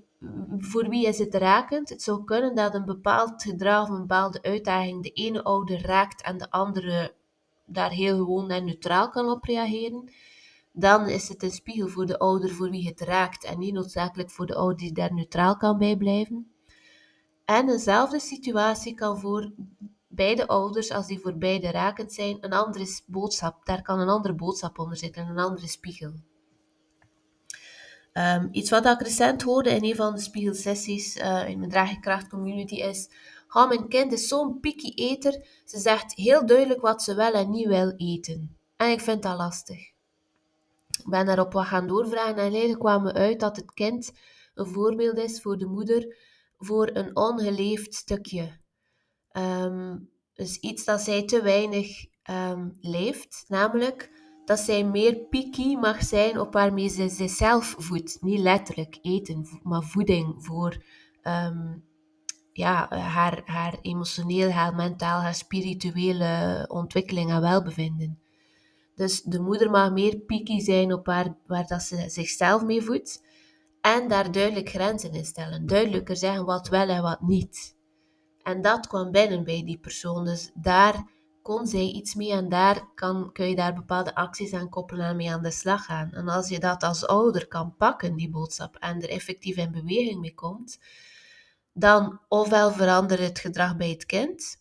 voor 0.57 0.89
wie 0.89 1.07
is 1.07 1.19
het 1.19 1.33
rakend. 1.33 1.89
Het 1.89 2.01
zou 2.01 2.23
kunnen 2.23 2.55
dat 2.55 2.73
een 2.73 2.85
bepaald 2.85 3.43
gedrag 3.43 3.83
of 3.83 3.89
een 3.89 3.99
bepaalde 3.99 4.41
uitdaging 4.41 5.03
de 5.03 5.09
ene 5.09 5.43
ouder 5.43 5.81
raakt 5.81 6.21
en 6.21 6.37
de 6.37 6.51
andere 6.51 7.13
daar 7.65 7.91
heel 7.91 8.17
gewoon 8.17 8.49
en 8.49 8.65
neutraal 8.65 9.09
kan 9.09 9.29
op 9.29 9.43
reageren. 9.43 10.11
Dan 10.71 11.07
is 11.07 11.29
het 11.29 11.43
een 11.43 11.51
spiegel 11.51 11.87
voor 11.87 12.05
de 12.05 12.19
ouder 12.19 12.49
voor 12.49 12.69
wie 12.69 12.87
het 12.87 13.01
raakt 13.01 13.43
en 13.43 13.59
niet 13.59 13.73
noodzakelijk 13.73 14.31
voor 14.31 14.45
de 14.45 14.55
ouder 14.55 14.77
die 14.77 14.91
daar 14.91 15.13
neutraal 15.13 15.57
kan 15.57 15.77
bij 15.77 15.97
blijven. 15.97 16.52
En 17.53 17.69
eenzelfde 17.69 18.19
situatie 18.19 18.93
kan 18.93 19.19
voor 19.19 19.51
beide 20.07 20.47
ouders, 20.47 20.91
als 20.91 21.07
die 21.07 21.19
voor 21.19 21.37
beide 21.37 21.71
rakend 21.71 22.13
zijn, 22.13 22.37
een 22.41 22.53
andere 22.53 23.01
boodschap. 23.07 23.65
Daar 23.65 23.81
kan 23.81 23.99
een 23.99 24.09
andere 24.09 24.33
boodschap 24.33 24.79
onder 24.79 24.97
zitten, 24.97 25.27
een 25.27 25.39
andere 25.39 25.67
spiegel. 25.67 26.13
Um, 28.13 28.49
iets 28.51 28.69
wat 28.69 28.85
ik 28.85 29.01
recent 29.01 29.41
hoorde 29.41 29.69
in 29.69 29.83
een 29.83 29.95
van 29.95 30.13
de 30.13 30.21
spiegelsessies 30.21 31.17
uh, 31.17 31.49
in 31.49 31.59
mijn 31.59 31.71
Draagkracht 31.71 32.29
community 32.29 32.75
is... 32.75 33.09
Mijn 33.53 33.87
kind 33.87 34.11
is 34.11 34.27
zo'n 34.27 34.59
picky. 34.59 35.17
Ze 35.65 35.79
zegt 35.79 36.13
heel 36.13 36.45
duidelijk 36.45 36.81
wat 36.81 37.03
ze 37.03 37.15
wel 37.15 37.33
en 37.33 37.49
niet 37.49 37.67
wil 37.67 37.93
eten. 37.97 38.57
En 38.75 38.91
ik 38.91 39.01
vind 39.01 39.23
dat 39.23 39.37
lastig. 39.37 39.79
Ik 40.87 41.09
ben 41.09 41.25
daarop 41.25 41.53
wat 41.53 41.65
gaan 41.65 41.87
doorvragen 41.87 42.35
en 42.35 42.51
eigenlijk 42.51 42.79
kwam 42.79 43.03
me 43.03 43.13
uit 43.13 43.39
dat 43.39 43.55
het 43.55 43.73
kind 43.73 44.11
een 44.53 44.65
voorbeeld 44.65 45.17
is 45.17 45.41
voor 45.41 45.57
de 45.57 45.65
moeder 45.65 46.15
voor 46.65 46.89
een 46.93 47.15
ongeleefd 47.15 47.93
stukje. 47.93 48.61
Um, 49.37 50.09
dus 50.33 50.57
iets 50.57 50.85
dat 50.85 51.01
zij 51.01 51.25
te 51.25 51.41
weinig 51.41 52.05
um, 52.29 52.77
leeft, 52.81 53.45
namelijk 53.47 54.11
dat 54.45 54.59
zij 54.59 54.83
meer 54.83 55.15
picky 55.15 55.75
mag 55.75 56.03
zijn 56.03 56.39
op 56.39 56.53
waarmee 56.53 56.87
ze 56.87 57.09
zichzelf 57.09 57.75
voedt. 57.77 58.17
Niet 58.21 58.39
letterlijk 58.39 58.97
eten, 59.01 59.47
maar 59.63 59.83
voeding 59.83 60.35
voor 60.37 60.83
um, 61.23 61.83
ja, 62.51 62.87
haar, 62.89 63.41
haar 63.45 63.77
emotioneel, 63.81 64.49
haar 64.49 64.75
mentaal, 64.75 65.19
haar 65.19 65.35
spirituele 65.35 66.65
ontwikkeling 66.67 67.31
en 67.31 67.41
welbevinden. 67.41 68.19
Dus 68.95 69.21
de 69.21 69.39
moeder 69.39 69.69
mag 69.69 69.91
meer 69.91 70.17
picky 70.17 70.59
zijn 70.59 70.93
op 70.93 71.05
waar, 71.05 71.37
waar 71.47 71.67
dat 71.67 71.81
ze 71.81 72.09
zichzelf 72.09 72.63
mee 72.63 72.81
voedt. 72.81 73.23
En 73.83 74.07
daar 74.07 74.31
duidelijk 74.31 74.69
grenzen 74.69 75.13
in 75.13 75.25
stellen. 75.25 75.65
Duidelijker 75.65 76.17
zeggen 76.17 76.45
wat 76.45 76.67
wel 76.67 76.87
en 76.89 77.01
wat 77.01 77.21
niet. 77.21 77.75
En 78.41 78.61
dat 78.61 78.87
kwam 78.87 79.11
binnen 79.11 79.43
bij 79.43 79.63
die 79.65 79.77
persoon. 79.77 80.25
Dus 80.25 80.51
daar 80.53 81.03
kon 81.41 81.67
zij 81.67 81.85
iets 81.85 82.15
mee 82.15 82.31
en 82.31 82.49
daar 82.49 82.87
kan, 82.95 83.31
kun 83.31 83.49
je 83.49 83.55
daar 83.55 83.73
bepaalde 83.73 84.15
acties 84.15 84.53
aan 84.53 84.69
koppelen 84.69 85.05
en 85.05 85.15
mee 85.15 85.31
aan 85.31 85.43
de 85.43 85.51
slag 85.51 85.85
gaan. 85.85 86.11
En 86.11 86.27
als 86.27 86.49
je 86.49 86.59
dat 86.59 86.83
als 86.83 87.07
ouder 87.07 87.47
kan 87.47 87.75
pakken, 87.75 88.15
die 88.15 88.29
boodschap, 88.29 88.75
en 88.75 89.01
er 89.01 89.09
effectief 89.09 89.57
in 89.57 89.71
beweging 89.71 90.19
mee 90.19 90.33
komt, 90.33 90.79
dan 91.73 92.19
ofwel 92.27 92.71
verandert 92.71 93.19
het 93.19 93.39
gedrag 93.39 93.77
bij 93.77 93.89
het 93.89 94.05
kind, 94.05 94.57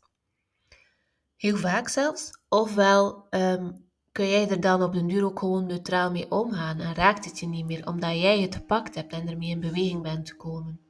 heel 1.37 1.57
vaak 1.57 1.88
zelfs, 1.88 2.31
ofwel 2.49 3.26
um, 3.31 3.91
kun 4.12 4.28
jij 4.28 4.49
er 4.49 4.61
dan 4.61 4.83
op 4.83 4.92
de 4.92 5.07
duur 5.07 5.25
ook 5.25 5.38
gewoon 5.38 5.66
neutraal 5.66 6.11
mee 6.11 6.31
omgaan 6.31 6.78
en 6.78 6.95
raakt 6.95 7.25
het 7.25 7.38
je 7.38 7.47
niet 7.47 7.66
meer, 7.66 7.87
omdat 7.87 8.21
jij 8.21 8.40
het 8.40 8.54
gepakt 8.54 8.95
hebt 8.95 9.12
en 9.12 9.28
ermee 9.28 9.50
in 9.50 9.61
beweging 9.61 10.02
bent 10.02 10.31
gekomen. 10.31 10.81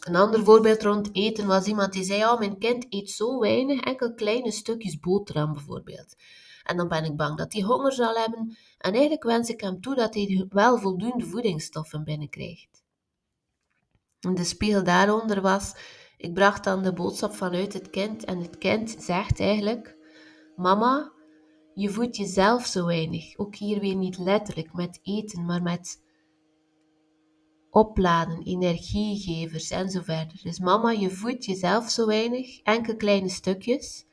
Een 0.00 0.16
ander 0.16 0.44
voorbeeld 0.44 0.82
rond 0.82 1.08
eten 1.12 1.46
was 1.46 1.66
iemand 1.66 1.92
die 1.92 2.04
zei: 2.04 2.24
Oh, 2.24 2.38
mijn 2.38 2.58
kind 2.58 2.86
eet 2.88 3.10
zo 3.10 3.38
weinig, 3.38 3.80
enkel 3.80 4.14
kleine 4.14 4.50
stukjes 4.50 4.98
boterham 4.98 5.52
bijvoorbeeld. 5.52 6.16
En 6.62 6.76
dan 6.76 6.88
ben 6.88 7.04
ik 7.04 7.16
bang 7.16 7.36
dat 7.36 7.52
hij 7.52 7.62
honger 7.62 7.92
zal 7.92 8.14
hebben. 8.14 8.56
En 8.78 8.92
eigenlijk 8.92 9.22
wens 9.22 9.48
ik 9.48 9.60
hem 9.60 9.80
toe 9.80 9.94
dat 9.94 10.14
hij 10.14 10.46
wel 10.48 10.78
voldoende 10.78 11.24
voedingsstoffen 11.24 12.04
binnenkrijgt. 12.04 12.82
En 14.20 14.34
de 14.34 14.44
spiegel 14.44 14.84
daaronder 14.84 15.40
was: 15.40 15.74
ik 16.16 16.34
bracht 16.34 16.64
dan 16.64 16.82
de 16.82 16.92
boodschap 16.92 17.34
vanuit 17.34 17.72
het 17.72 17.90
kind. 17.90 18.24
En 18.24 18.38
het 18.38 18.58
kind 18.58 18.96
zegt 18.98 19.40
eigenlijk: 19.40 19.96
Mama, 20.56 21.12
je 21.74 21.90
voedt 21.90 22.16
jezelf 22.16 22.66
zo 22.66 22.86
weinig. 22.86 23.38
Ook 23.38 23.54
hier 23.54 23.80
weer 23.80 23.96
niet 23.96 24.18
letterlijk 24.18 24.72
met 24.72 25.00
eten, 25.02 25.44
maar 25.44 25.62
met 25.62 26.02
opladen, 27.70 28.42
energiegevers 28.42 29.70
en 29.70 29.90
zo 29.90 30.00
verder. 30.00 30.40
Dus 30.42 30.58
mama, 30.58 30.90
je 30.90 31.10
voedt 31.10 31.44
jezelf 31.44 31.90
zo 31.90 32.06
weinig, 32.06 32.60
enkele 32.62 32.96
kleine 32.96 33.28
stukjes. 33.28 34.06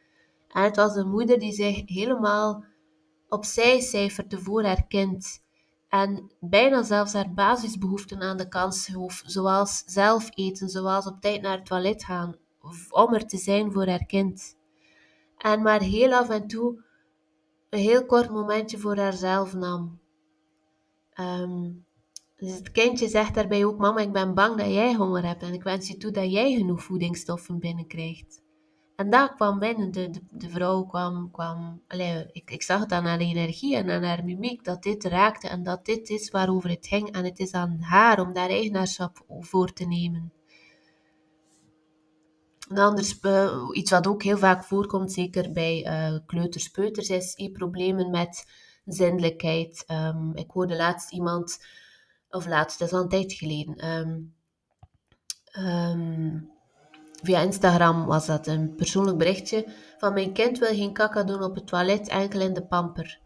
En 0.48 0.64
het 0.64 0.76
was 0.76 0.96
een 0.96 1.10
moeder 1.10 1.40
die 1.40 1.54
zich 1.54 1.82
helemaal 1.86 2.64
opzij 3.30 3.80
cijferde 3.80 4.40
voor 4.40 4.64
haar 4.64 4.88
kind. 4.88 5.44
En 5.90 6.32
bijna 6.40 6.84
zelfs 6.84 7.14
haar 7.14 7.34
basisbehoeften 7.34 8.22
aan 8.22 8.38
de 8.38 8.48
kant 8.48 8.76
schoof, 8.76 9.24
zoals 9.26 9.84
zelf 9.86 10.30
eten, 10.34 10.70
zoals 10.70 11.08
op 11.08 11.22
tijd 11.22 11.42
naar 11.42 11.58
het 11.58 11.66
toilet 11.66 12.04
gaan, 12.04 12.36
om 12.90 13.14
er 13.14 13.28
te 13.28 13.38
zijn 13.38 13.72
voor 13.72 13.88
haar 13.88 14.06
kind. 14.06 14.58
En 15.38 15.62
maar 15.62 15.82
heel 15.82 16.14
af 16.14 16.30
en 16.30 16.48
toe 16.48 16.84
een 17.72 17.80
heel 17.80 18.06
kort 18.06 18.30
momentje 18.30 18.78
voor 18.78 18.98
haarzelf 18.98 19.54
nam. 19.54 20.00
Um, 21.20 21.86
dus 22.36 22.54
het 22.54 22.72
kindje 22.72 23.08
zegt 23.08 23.34
daarbij 23.36 23.66
ook: 23.66 23.78
Mama, 23.78 24.00
ik 24.00 24.12
ben 24.12 24.34
bang 24.34 24.58
dat 24.58 24.68
jij 24.68 24.94
honger 24.94 25.26
hebt 25.26 25.44
en 25.44 25.54
ik 25.54 25.64
wens 25.64 25.88
je 25.88 25.98
toe 25.98 26.12
dat 26.12 26.32
jij 26.32 26.54
genoeg 26.54 26.84
voedingsstoffen 26.84 27.60
binnenkrijgt. 27.60 28.42
En 28.96 29.10
daar 29.10 29.36
kwam 29.36 29.60
binnen, 29.60 29.92
de, 29.92 30.10
de, 30.10 30.22
de 30.32 30.50
vrouw 30.50 30.84
kwam, 30.84 31.32
kwam 31.32 31.82
allez, 31.88 32.26
ik, 32.32 32.52
ik 32.52 32.62
zag 32.62 32.80
het 32.80 32.92
aan 32.92 33.06
haar 33.06 33.20
energie 33.20 33.76
en 33.76 33.90
aan 33.90 34.04
haar 34.04 34.24
mimiek, 34.24 34.64
dat 34.64 34.84
dit 34.84 35.04
raakte 35.04 35.48
en 35.48 35.64
dat 35.64 35.86
dit 35.86 36.10
is 36.10 36.30
waarover 36.30 36.70
het 36.70 36.88
ging. 36.88 37.12
En 37.12 37.24
het 37.24 37.40
is 37.40 37.52
aan 37.52 37.80
haar 37.80 38.20
om 38.20 38.34
daar 38.34 38.50
eigenaarschap 38.50 39.24
voor 39.28 39.74
te 39.74 39.86
nemen. 39.86 40.34
En 42.72 42.78
anders, 42.78 43.20
uh, 43.22 43.70
iets 43.72 43.92
wat 43.92 44.08
ook 44.08 44.24
heel 44.24 44.38
vaak 44.38 44.64
voorkomt, 44.64 45.12
zeker 45.12 45.52
bij 45.52 45.86
uh, 45.86 46.20
kleuters, 46.26 46.70
peuters, 46.70 47.10
is 47.10 47.50
problemen 47.54 48.10
met 48.10 48.46
zindelijkheid. 48.86 49.84
Um, 49.88 50.32
ik 50.36 50.52
hoorde 50.52 50.76
laatst 50.76 51.12
iemand 51.12 51.66
of 52.30 52.48
laatst, 52.48 52.80
dat 52.80 52.88
is 52.88 52.94
al 52.94 53.02
een 53.02 53.10
tijd 53.10 53.34
geleden. 53.34 53.88
Um, 55.60 56.50
via 57.24 57.40
Instagram 57.40 58.06
was 58.06 58.26
dat 58.26 58.48
een 58.48 58.76
persoonlijk 58.76 59.18
berichtje 59.18 59.66
van 59.98 60.14
mijn 60.14 60.34
kind 60.34 60.60
wil 60.60 60.76
geen 60.76 60.94
kaka 60.94 61.24
doen 61.24 61.44
op 61.44 61.56
het 61.56 61.68
toilet, 61.68 62.08
enkel 62.08 62.40
in 62.40 62.54
de 62.54 62.66
pamper. 62.66 63.20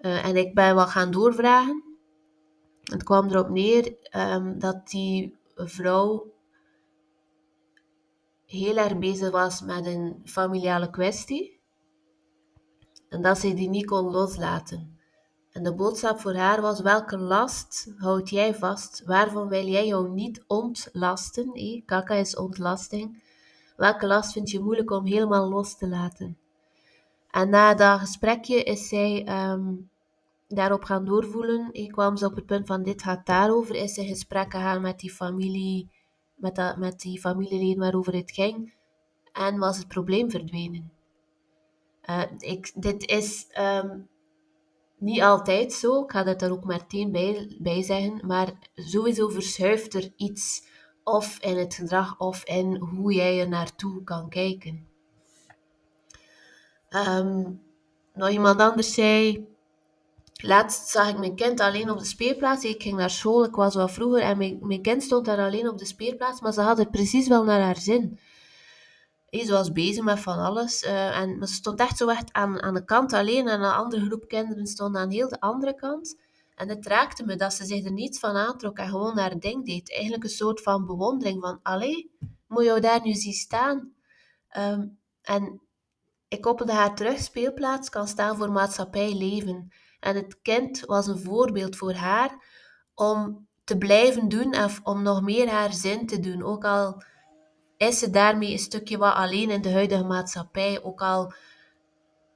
Uh, 0.00 0.24
en 0.24 0.36
ik 0.36 0.54
ben 0.54 0.74
wel 0.74 0.86
gaan 0.86 1.10
doorvragen. 1.10 1.82
Het 2.82 3.02
kwam 3.02 3.28
erop 3.28 3.48
neer 3.48 3.94
dat 4.58 4.88
die 4.88 5.36
vrouw 5.54 6.34
heel 8.46 8.76
erg 8.76 8.98
bezig 8.98 9.30
was 9.30 9.60
met 9.60 9.86
een 9.86 10.20
familiale 10.24 10.90
kwestie. 10.90 11.60
En 13.08 13.22
dat 13.22 13.38
ze 13.38 13.54
die 13.54 13.68
niet 13.68 13.86
kon 13.86 14.10
loslaten. 14.10 14.98
En 15.50 15.62
de 15.62 15.74
boodschap 15.74 16.20
voor 16.20 16.34
haar 16.34 16.60
was: 16.60 16.80
welke 16.80 17.18
last 17.18 17.92
houd 17.96 18.30
jij 18.30 18.54
vast? 18.54 19.02
Waarvan 19.04 19.48
wil 19.48 19.66
jij 19.66 19.86
jou 19.86 20.10
niet 20.10 20.44
ontlasten? 20.46 21.52
Kaka 21.84 22.14
is 22.14 22.36
ontlasting. 22.36 23.22
Welke 23.76 24.06
last 24.06 24.32
vind 24.32 24.50
je 24.50 24.60
moeilijk 24.60 24.90
om 24.90 25.04
helemaal 25.06 25.48
los 25.48 25.76
te 25.76 25.88
laten? 25.88 26.38
En 27.30 27.48
na 27.48 27.74
dat 27.74 28.00
gesprekje 28.00 28.62
is 28.62 28.88
zij 28.88 29.28
um, 29.50 29.90
daarop 30.48 30.84
gaan 30.84 31.04
doorvoelen. 31.04 31.68
Ik 31.72 31.92
kwam 31.92 32.16
ze 32.16 32.26
op 32.26 32.34
het 32.34 32.46
punt 32.46 32.66
van 32.66 32.82
dit 32.82 33.02
gaat 33.02 33.26
daarover. 33.26 33.74
Is 33.74 33.94
ze 33.94 34.04
gesprek 34.06 34.52
gegaan 34.52 34.80
met 34.80 35.00
die 35.00 35.12
familie, 35.12 35.90
met, 36.36 36.54
dat, 36.54 36.76
met 36.76 37.00
die 37.00 37.20
familieleden 37.20 37.78
waarover 37.78 38.14
het 38.14 38.32
ging. 38.32 38.74
En 39.32 39.58
was 39.58 39.78
het 39.78 39.88
probleem 39.88 40.30
verdwenen. 40.30 40.92
Uh, 42.10 42.22
ik, 42.38 42.72
dit 42.74 43.06
is 43.08 43.46
um, 43.58 44.08
niet 44.98 45.22
altijd 45.22 45.72
zo, 45.72 46.02
ik 46.02 46.10
ga 46.10 46.22
dat 46.22 46.42
er 46.42 46.52
ook 46.52 46.64
meteen 46.64 47.12
bij, 47.12 47.56
bij 47.58 47.82
zeggen, 47.82 48.26
maar 48.26 48.52
sowieso 48.74 49.28
verschuift 49.28 49.94
er 49.94 50.12
iets 50.16 50.64
of 51.04 51.38
in 51.38 51.56
het 51.56 51.74
gedrag 51.74 52.18
of 52.18 52.44
in 52.44 52.76
hoe 52.76 53.12
jij 53.12 53.40
er 53.40 53.48
naartoe 53.48 54.04
kan 54.04 54.28
kijken. 54.28 54.88
Um, 56.90 57.62
nog 58.14 58.30
iemand 58.30 58.60
anders 58.60 58.94
zei, 58.94 59.46
laatst 60.36 60.88
zag 60.88 61.08
ik 61.08 61.18
mijn 61.18 61.36
kind 61.36 61.60
alleen 61.60 61.90
op 61.90 61.98
de 61.98 62.04
speelplaats. 62.04 62.64
Ik 62.64 62.82
ging 62.82 62.96
naar 62.96 63.10
school, 63.10 63.44
ik 63.44 63.54
was 63.54 63.74
wel 63.74 63.88
vroeger 63.88 64.20
en 64.20 64.38
mijn, 64.38 64.58
mijn 64.60 64.82
kind 64.82 65.02
stond 65.02 65.24
daar 65.24 65.38
alleen 65.38 65.68
op 65.68 65.78
de 65.78 65.86
speelplaats, 65.86 66.40
maar 66.40 66.52
ze 66.52 66.60
had 66.60 66.78
het 66.78 66.90
precies 66.90 67.28
wel 67.28 67.44
naar 67.44 67.60
haar 67.60 67.80
zin. 67.80 68.18
Ze 69.30 69.52
was 69.52 69.72
bezig 69.72 70.04
met 70.04 70.20
van 70.20 70.38
alles. 70.38 70.82
Uh, 70.82 71.18
en 71.18 71.46
ze 71.46 71.54
stond 71.54 71.80
echt 71.80 71.96
zo 71.96 72.08
echt 72.08 72.32
aan, 72.32 72.62
aan 72.62 72.74
de 72.74 72.84
kant 72.84 73.12
alleen. 73.12 73.48
En 73.48 73.62
een 73.62 73.72
andere 73.72 74.04
groep 74.04 74.28
kinderen 74.28 74.66
stond 74.66 74.96
aan 74.96 75.10
heel 75.10 75.28
de 75.28 75.40
andere 75.40 75.74
kant. 75.74 76.16
En 76.54 76.68
het 76.68 76.86
raakte 76.86 77.24
me 77.24 77.36
dat 77.36 77.54
ze 77.54 77.64
zich 77.64 77.84
er 77.84 77.92
niets 77.92 78.18
van 78.18 78.36
aantrok 78.36 78.78
en 78.78 78.88
gewoon 78.88 79.18
haar 79.18 79.38
ding 79.38 79.66
deed. 79.66 79.92
Eigenlijk 79.92 80.24
een 80.24 80.30
soort 80.30 80.62
van 80.62 80.86
bewondering 80.86 81.40
van, 81.40 81.60
allee, 81.62 82.10
moet 82.46 82.64
jou 82.64 82.80
daar 82.80 83.00
nu 83.02 83.12
zien 83.12 83.32
staan? 83.32 83.92
Ehm, 84.48 84.86
en 85.22 85.60
ik 86.28 86.40
koppelde 86.40 86.72
haar 86.72 86.94
terug, 86.94 87.18
speelplaats 87.18 87.88
kan 87.88 88.08
staan 88.08 88.36
voor 88.36 88.52
maatschappij 88.52 89.14
leven. 89.14 89.72
En 90.00 90.14
het 90.14 90.42
kind 90.42 90.80
was 90.80 91.06
een 91.06 91.18
voorbeeld 91.18 91.76
voor 91.76 91.92
haar 91.92 92.44
om 92.94 93.46
te 93.64 93.78
blijven 93.78 94.28
doen 94.28 94.52
en 94.52 94.70
om 94.82 95.02
nog 95.02 95.22
meer 95.22 95.48
haar 95.48 95.72
zin 95.72 96.06
te 96.06 96.20
doen. 96.20 96.42
Ook 96.42 96.64
al 96.64 97.02
is 97.76 97.98
ze 97.98 98.10
daarmee 98.10 98.52
een 98.52 98.58
stukje 98.58 98.98
wat 98.98 99.14
alleen 99.14 99.50
in 99.50 99.62
de 99.62 99.72
huidige 99.72 100.04
maatschappij. 100.04 100.82
Ook 100.82 101.02
al 101.02 101.32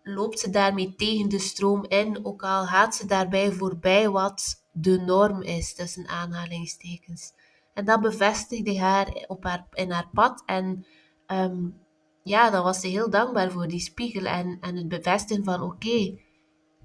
loopt 0.02 0.38
ze 0.38 0.50
daarmee 0.50 0.94
tegen 0.94 1.28
de 1.28 1.38
stroom 1.38 1.84
in, 1.88 2.24
ook 2.24 2.42
al 2.42 2.66
gaat 2.66 2.94
ze 2.94 3.06
daarbij 3.06 3.52
voorbij 3.52 4.10
wat 4.10 4.64
de 4.72 5.00
norm 5.00 5.42
is, 5.42 5.74
tussen 5.74 6.08
aanhalingstekens. 6.08 7.32
En 7.74 7.84
dat 7.84 8.00
bevestigde 8.00 8.78
haar, 8.78 9.24
op 9.26 9.44
haar 9.44 9.66
in 9.72 9.90
haar 9.90 10.08
pad. 10.12 10.42
En 10.46 10.86
um, 11.26 11.80
ja, 12.22 12.50
dan 12.50 12.62
was 12.62 12.80
ze 12.80 12.86
heel 12.86 13.10
dankbaar 13.10 13.50
voor 13.50 13.68
die 13.68 13.80
spiegel 13.80 14.24
en, 14.24 14.58
en 14.60 14.76
het 14.76 14.88
bevestigen 14.88 15.44
van 15.44 15.62
oké, 15.62 16.18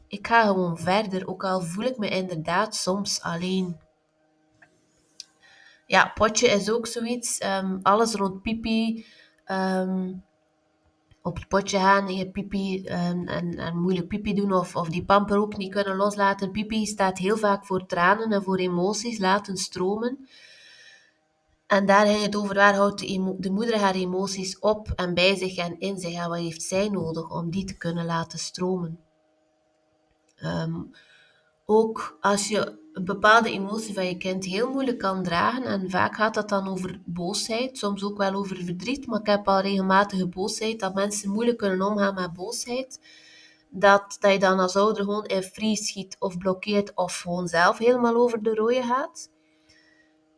ik 0.08 0.28
ga 0.28 0.46
gewoon 0.46 0.78
verder, 0.78 1.28
ook 1.28 1.44
al 1.44 1.62
voel 1.62 1.86
ik 1.86 1.98
me 1.98 2.10
inderdaad 2.10 2.76
soms 2.76 3.22
alleen 3.22 3.80
ja, 5.88 6.12
potje 6.14 6.48
is 6.48 6.72
ook 6.72 6.88
zoiets. 6.88 7.44
Um, 7.44 7.80
alles 7.82 8.14
rond 8.14 8.42
pipi. 8.42 9.06
Um, 9.48 10.24
op 11.22 11.36
het 11.36 11.48
potje 11.48 11.78
gaan 11.80 12.16
je 12.16 12.32
pipi 12.32 12.86
um, 12.88 13.28
en, 13.28 13.58
en, 13.58 13.78
moeilijk 13.78 14.08
pipi 14.08 14.34
doen 14.34 14.54
of, 14.54 14.76
of 14.76 14.90
die 14.90 15.06
pamper 15.06 15.38
ook 15.38 15.58
niet 15.58 15.74
kunnen 15.74 15.96
loslaten. 15.96 16.52
Pipi 16.52 16.86
staat 16.86 17.18
heel 17.18 17.38
vaak 17.38 17.66
voor 17.66 17.86
tranen 17.86 18.32
en 18.32 18.44
voor 18.44 18.58
emoties 18.58 19.20
laten 19.20 19.58
stromen. 19.58 20.28
En 21.68 21.86
daar 21.86 22.06
ging 22.06 22.22
het 22.22 22.36
over, 22.36 22.56
waar 22.56 22.76
houdt 22.76 23.00
de, 23.00 23.36
de, 23.38 23.52
moeder 23.52 23.78
haar 23.78 23.96
emoties 23.96 24.60
op 24.60 24.92
en 24.96 25.14
bij 25.14 25.36
zich 25.36 25.58
en 25.58 25.80
in 25.80 25.98
zich 26.00 26.14
en 26.14 26.30
wat 26.30 26.38
heeft 26.38 26.62
zij 26.62 26.90
nodig 26.90 27.30
om 27.30 27.50
die 27.50 27.66
te 27.66 27.78
kunnen 27.78 28.06
laten 28.06 28.40
stromen. 28.40 29.05
Um, 30.46 30.92
ook 31.66 32.18
als 32.22 32.48
je 32.48 32.80
een 32.94 33.06
bepaalde 33.06 33.52
emotie 33.52 33.94
van 33.94 34.06
je 34.06 34.18
kind 34.18 34.46
heel 34.46 34.72
moeilijk 34.72 34.98
kan 34.98 35.24
dragen. 35.24 35.64
En 35.64 35.90
vaak 35.90 36.16
gaat 36.16 36.34
dat 36.34 36.50
dan 36.50 36.68
over 36.68 37.02
boosheid, 37.06 37.78
soms 37.78 38.04
ook 38.04 38.18
wel 38.18 38.34
over 38.34 38.58
verdriet. 38.64 39.08
Maar 39.08 39.20
ik 39.20 39.26
heb 39.26 39.48
al 39.48 39.60
regelmatige 39.60 40.28
boosheid, 40.28 40.80
dat 40.80 40.94
mensen 40.94 41.30
moeilijk 41.30 41.58
kunnen 41.58 41.88
omgaan 41.88 42.14
met 42.14 42.34
boosheid. 42.34 43.00
Dat, 43.70 44.18
dat 44.20 44.32
je 44.32 44.40
dan 44.40 44.60
als 44.60 44.76
ouder 44.76 45.04
gewoon 45.04 45.26
in 45.26 45.44
free 45.44 45.76
schiet 45.76 46.16
of 46.20 46.38
blokkeert 46.38 46.94
of 46.94 47.18
gewoon 47.18 47.48
zelf 47.48 47.78
helemaal 47.78 48.16
over 48.16 48.44
de 48.44 48.54
rode 48.56 48.84
gaat. 48.84 49.30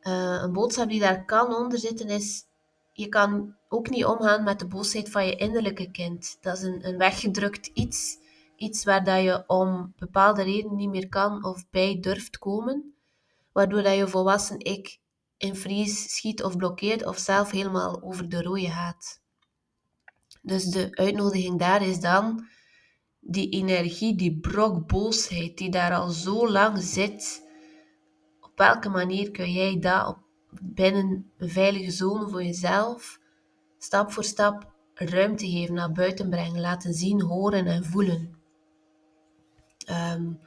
Uh, 0.01 0.39
een 0.41 0.53
boodschap 0.53 0.89
die 0.89 0.99
daar 0.99 1.25
kan 1.25 1.55
onder 1.55 1.79
zitten 1.79 2.07
is, 2.07 2.45
je 2.93 3.07
kan 3.07 3.55
ook 3.69 3.89
niet 3.89 4.05
omgaan 4.05 4.43
met 4.43 4.59
de 4.59 4.67
boosheid 4.67 5.09
van 5.09 5.25
je 5.25 5.35
innerlijke 5.35 5.91
kind. 5.91 6.37
Dat 6.41 6.57
is 6.57 6.63
een, 6.63 6.87
een 6.87 6.97
weggedrukt 6.97 7.65
iets. 7.73 8.17
Iets 8.57 8.83
waar 8.83 9.03
dat 9.03 9.23
je 9.23 9.43
om 9.47 9.93
bepaalde 9.97 10.43
redenen 10.43 10.75
niet 10.75 10.89
meer 10.89 11.09
kan 11.09 11.43
of 11.45 11.69
bij 11.69 11.99
durft 11.99 12.37
komen. 12.37 12.93
Waardoor 13.51 13.83
dat 13.83 13.95
je 13.95 14.07
volwassen 14.07 14.59
ik 14.59 14.99
in 15.37 15.55
vries 15.55 16.15
schiet 16.15 16.43
of 16.43 16.57
blokkeert 16.57 17.05
of 17.05 17.17
zelf 17.17 17.51
helemaal 17.51 18.01
over 18.01 18.29
de 18.29 18.41
rode 18.41 18.69
gaat. 18.69 19.21
Dus 20.41 20.63
de 20.63 20.89
uitnodiging 20.91 21.59
daar 21.59 21.81
is 21.81 21.99
dan 21.99 22.47
die 23.19 23.49
energie, 23.49 24.15
die 24.15 24.39
brok 24.39 24.87
boosheid 24.87 25.57
die 25.57 25.71
daar 25.71 25.93
al 25.93 26.09
zo 26.09 26.51
lang 26.51 26.77
zit. 26.81 27.43
Op 28.41 28.51
welke 28.55 28.89
manier 28.89 29.31
kun 29.31 29.51
jij 29.51 29.79
dat 29.79 30.07
op, 30.07 30.19
binnen 30.61 31.31
een 31.37 31.49
veilige 31.49 31.91
zone 31.91 32.29
voor 32.29 32.43
jezelf 32.43 33.19
stap 33.77 34.11
voor 34.11 34.23
stap 34.23 34.75
ruimte 34.93 35.49
geven, 35.49 35.73
naar 35.73 35.91
buiten 35.91 36.29
brengen, 36.29 36.61
laten 36.61 36.93
zien, 36.93 37.21
horen 37.21 37.65
en 37.65 37.83
voelen? 37.83 38.36
Um, 39.89 40.39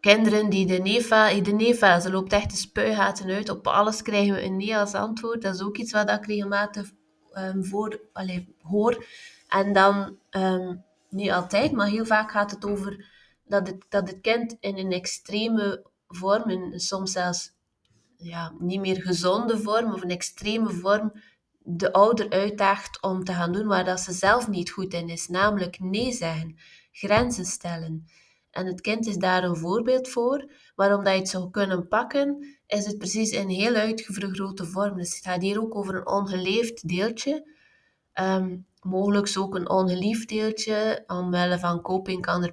kinderen 0.00 0.50
die 0.50 0.66
de 0.66 0.78
neva, 0.78 1.40
de 1.40 1.52
neva, 1.52 2.00
ze 2.00 2.10
loopt 2.10 2.32
echt 2.32 2.50
de 2.50 2.56
spuigaten 2.56 3.30
uit. 3.30 3.48
Op 3.48 3.66
alles 3.66 4.02
krijgen 4.02 4.34
we 4.34 4.42
een 4.42 4.56
nee 4.56 4.76
als 4.76 4.94
antwoord. 4.94 5.42
Dat 5.42 5.54
is 5.54 5.62
ook 5.62 5.76
iets 5.76 5.92
wat 5.92 6.10
ik 6.10 6.26
regelmatig 6.26 6.90
um, 7.32 7.64
voor, 7.64 8.00
allez, 8.12 8.42
hoor. 8.62 9.06
En 9.48 9.72
dan, 9.72 10.18
um, 10.30 10.84
niet 11.08 11.30
altijd, 11.30 11.72
maar 11.72 11.86
heel 11.86 12.06
vaak 12.06 12.30
gaat 12.30 12.50
het 12.50 12.64
over 12.64 13.06
dat 13.44 13.66
het, 13.66 13.84
dat 13.88 14.08
het 14.08 14.20
kind 14.20 14.56
in 14.60 14.78
een 14.78 14.92
extreme 14.92 15.86
vorm, 16.08 16.50
in, 16.50 16.80
soms 16.80 17.12
zelfs 17.12 17.52
ja, 18.16 18.52
niet 18.58 18.80
meer 18.80 19.02
gezonde 19.02 19.58
vorm 19.58 19.92
of 19.92 20.02
een 20.02 20.10
extreme 20.10 20.70
vorm, 20.70 21.12
de 21.58 21.92
ouder 21.92 22.30
uitdaagt 22.30 23.02
om 23.02 23.24
te 23.24 23.32
gaan 23.32 23.52
doen 23.52 23.66
waar 23.66 23.84
dat 23.84 24.00
ze 24.00 24.12
zelf 24.12 24.48
niet 24.48 24.70
goed 24.70 24.94
in 24.94 25.08
is. 25.08 25.28
Namelijk 25.28 25.80
nee 25.80 26.12
zeggen, 26.12 26.56
grenzen 26.92 27.44
stellen. 27.44 28.06
En 28.54 28.66
het 28.66 28.80
kind 28.80 29.06
is 29.06 29.16
daar 29.16 29.44
een 29.44 29.56
voorbeeld 29.56 30.08
voor. 30.08 30.50
Waarom 30.74 31.04
dat 31.04 31.12
je 31.12 31.18
het 31.18 31.28
zou 31.28 31.50
kunnen 31.50 31.88
pakken, 31.88 32.56
is 32.66 32.86
het 32.86 32.98
precies 32.98 33.30
in 33.30 33.48
heel 33.48 33.74
uitgevergrote 33.74 34.64
vorm. 34.64 34.96
Dus 34.96 35.14
het 35.14 35.24
gaat 35.24 35.42
hier 35.42 35.60
ook 35.60 35.74
over 35.74 35.94
een 35.94 36.08
ongeleefd 36.08 36.88
deeltje. 36.88 37.52
Um, 38.20 38.66
mogelijk 38.80 39.36
ook 39.36 39.54
een 39.54 39.70
ongeliefd 39.70 40.28
deeltje. 40.28 41.04
Omwille 41.06 41.58
van 41.58 41.80
coping 41.80 42.22
kan 42.22 42.44
er 42.44 42.52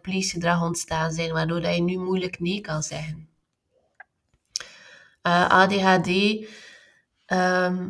ontstaan 0.61 1.11
zijn, 1.11 1.31
waardoor 1.31 1.61
dat 1.61 1.75
je 1.75 1.81
nu 1.81 1.97
moeilijk 1.97 2.39
nee 2.39 2.61
kan 2.61 2.83
zeggen. 2.83 3.29
Eh, 5.21 5.49
ADHD, 5.49 6.09
ehm, 7.25 7.89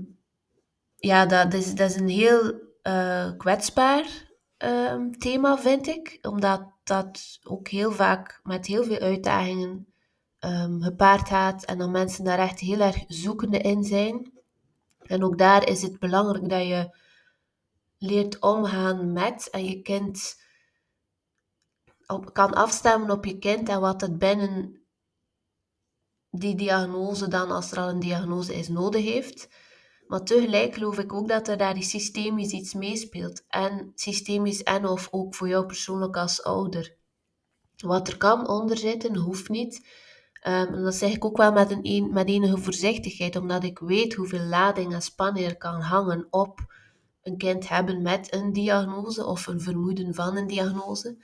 ja, 0.97 1.25
dat 1.25 1.53
is, 1.53 1.73
dat 1.73 1.89
is 1.89 1.95
een 1.95 2.09
heel 2.09 2.53
uh, 2.83 3.31
kwetsbaar 3.37 4.05
um, 4.57 5.17
thema, 5.19 5.57
vind 5.57 5.87
ik. 5.87 6.17
Omdat 6.21 6.70
dat 6.83 7.39
ook 7.43 7.67
heel 7.67 7.91
vaak 7.91 8.39
met 8.43 8.65
heel 8.65 8.83
veel 8.83 8.99
uitdagingen 8.99 9.93
um, 10.39 10.81
gepaard 10.81 11.27
gaat 11.27 11.63
en 11.63 11.77
dan 11.77 11.91
mensen 11.91 12.23
daar 12.23 12.39
echt 12.39 12.59
heel 12.59 12.79
erg 12.79 13.03
zoekende 13.07 13.57
in 13.57 13.83
zijn. 13.83 14.31
En 15.01 15.23
ook 15.23 15.37
daar 15.37 15.67
is 15.67 15.81
het 15.81 15.99
belangrijk 15.99 16.49
dat 16.49 16.67
je 16.67 16.97
leert 17.97 18.39
omgaan 18.39 19.13
met 19.13 19.49
en 19.49 19.65
je 19.65 19.81
kind 19.81 20.39
op, 22.07 22.33
kan 22.33 22.53
afstemmen 22.53 23.11
op 23.11 23.25
je 23.25 23.37
kind 23.37 23.69
en 23.69 23.81
wat 23.81 24.01
het 24.01 24.17
binnen 24.17 24.81
die 26.29 26.55
diagnose 26.55 27.27
dan, 27.27 27.51
als 27.51 27.71
er 27.71 27.77
al 27.77 27.89
een 27.89 27.99
diagnose 27.99 28.55
is, 28.55 28.67
nodig 28.67 29.03
heeft. 29.03 29.49
Maar 30.11 30.23
tegelijk 30.23 30.73
geloof 30.73 30.99
ik 30.99 31.13
ook 31.13 31.27
dat 31.27 31.47
er 31.47 31.57
daar 31.57 31.73
die 31.73 31.83
systemisch 31.83 32.51
iets 32.51 32.73
meespeelt. 32.73 33.43
En 33.47 33.91
systemisch 33.95 34.63
en 34.63 34.85
of 34.85 35.07
ook 35.11 35.35
voor 35.35 35.47
jou 35.47 35.65
persoonlijk 35.65 36.17
als 36.17 36.43
ouder. 36.43 36.95
Wat 37.77 38.07
er 38.07 38.17
kan 38.17 38.47
onder 38.47 38.77
zitten, 38.77 39.15
hoeft 39.15 39.49
niet. 39.49 39.87
Um, 40.47 40.83
dat 40.83 40.95
zeg 40.95 41.11
ik 41.13 41.25
ook 41.25 41.37
wel 41.37 41.51
met, 41.51 41.71
een, 41.71 42.09
met 42.13 42.27
enige 42.27 42.57
voorzichtigheid, 42.57 43.35
omdat 43.35 43.63
ik 43.63 43.79
weet 43.79 44.13
hoeveel 44.13 44.45
lading 44.45 44.93
en 44.93 45.01
spanning 45.01 45.45
er 45.45 45.57
kan 45.57 45.81
hangen 45.81 46.27
op 46.29 46.59
een 47.23 47.37
kind 47.37 47.69
hebben 47.69 48.01
met 48.01 48.33
een 48.33 48.53
diagnose 48.53 49.25
of 49.25 49.47
een 49.47 49.61
vermoeden 49.61 50.13
van 50.13 50.37
een 50.37 50.47
diagnose. 50.47 51.17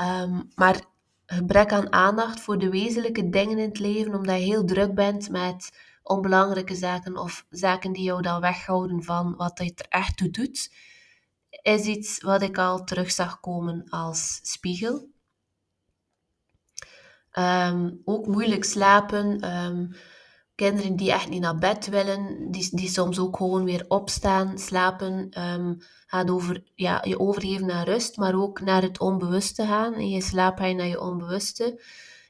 Um, 0.00 0.50
maar 0.54 0.84
gebrek 1.26 1.72
aan 1.72 1.92
aandacht 1.92 2.40
voor 2.40 2.58
de 2.58 2.70
wezenlijke 2.70 3.28
dingen 3.28 3.58
in 3.58 3.68
het 3.68 3.78
leven, 3.78 4.14
omdat 4.14 4.38
je 4.38 4.44
heel 4.44 4.64
druk 4.64 4.94
bent 4.94 5.30
met 5.30 5.72
onbelangrijke 6.04 6.74
zaken 6.74 7.16
of 7.16 7.46
zaken 7.50 7.92
die 7.92 8.02
jou 8.02 8.22
dan 8.22 8.40
weghouden 8.40 9.02
van 9.02 9.36
wat 9.36 9.58
je 9.58 9.72
er 9.74 9.86
echt 9.88 10.16
toe 10.16 10.30
doet, 10.30 10.72
is 11.62 11.84
iets 11.84 12.22
wat 12.22 12.42
ik 12.42 12.58
al 12.58 12.84
terug 12.84 13.10
zag 13.10 13.40
komen 13.40 13.84
als 13.88 14.40
spiegel. 14.42 15.08
Ehm, 17.30 17.90
ook 18.04 18.26
moeilijk 18.26 18.64
slapen. 18.64 19.40
Ehm, 19.40 19.86
kinderen 20.54 20.96
die 20.96 21.12
echt 21.12 21.28
niet 21.28 21.40
naar 21.40 21.58
bed 21.58 21.86
willen, 21.86 22.50
die, 22.50 22.68
die 22.76 22.88
soms 22.88 23.18
ook 23.18 23.36
gewoon 23.36 23.64
weer 23.64 23.84
opstaan, 23.88 24.58
slapen. 24.58 25.40
Um, 25.40 25.78
gaat 26.06 26.30
over 26.30 26.62
ja, 26.74 27.00
je 27.04 27.18
overgeven 27.18 27.66
naar 27.66 27.88
rust, 27.88 28.16
maar 28.16 28.34
ook 28.34 28.60
naar 28.60 28.82
het 28.82 29.00
onbewuste 29.00 29.66
gaan. 29.66 29.94
In 29.94 30.08
je 30.08 30.20
slaap 30.20 30.58
ga 30.58 30.64
je 30.64 30.74
naar 30.74 30.86
je 30.86 31.00
onbewuste. 31.00 31.80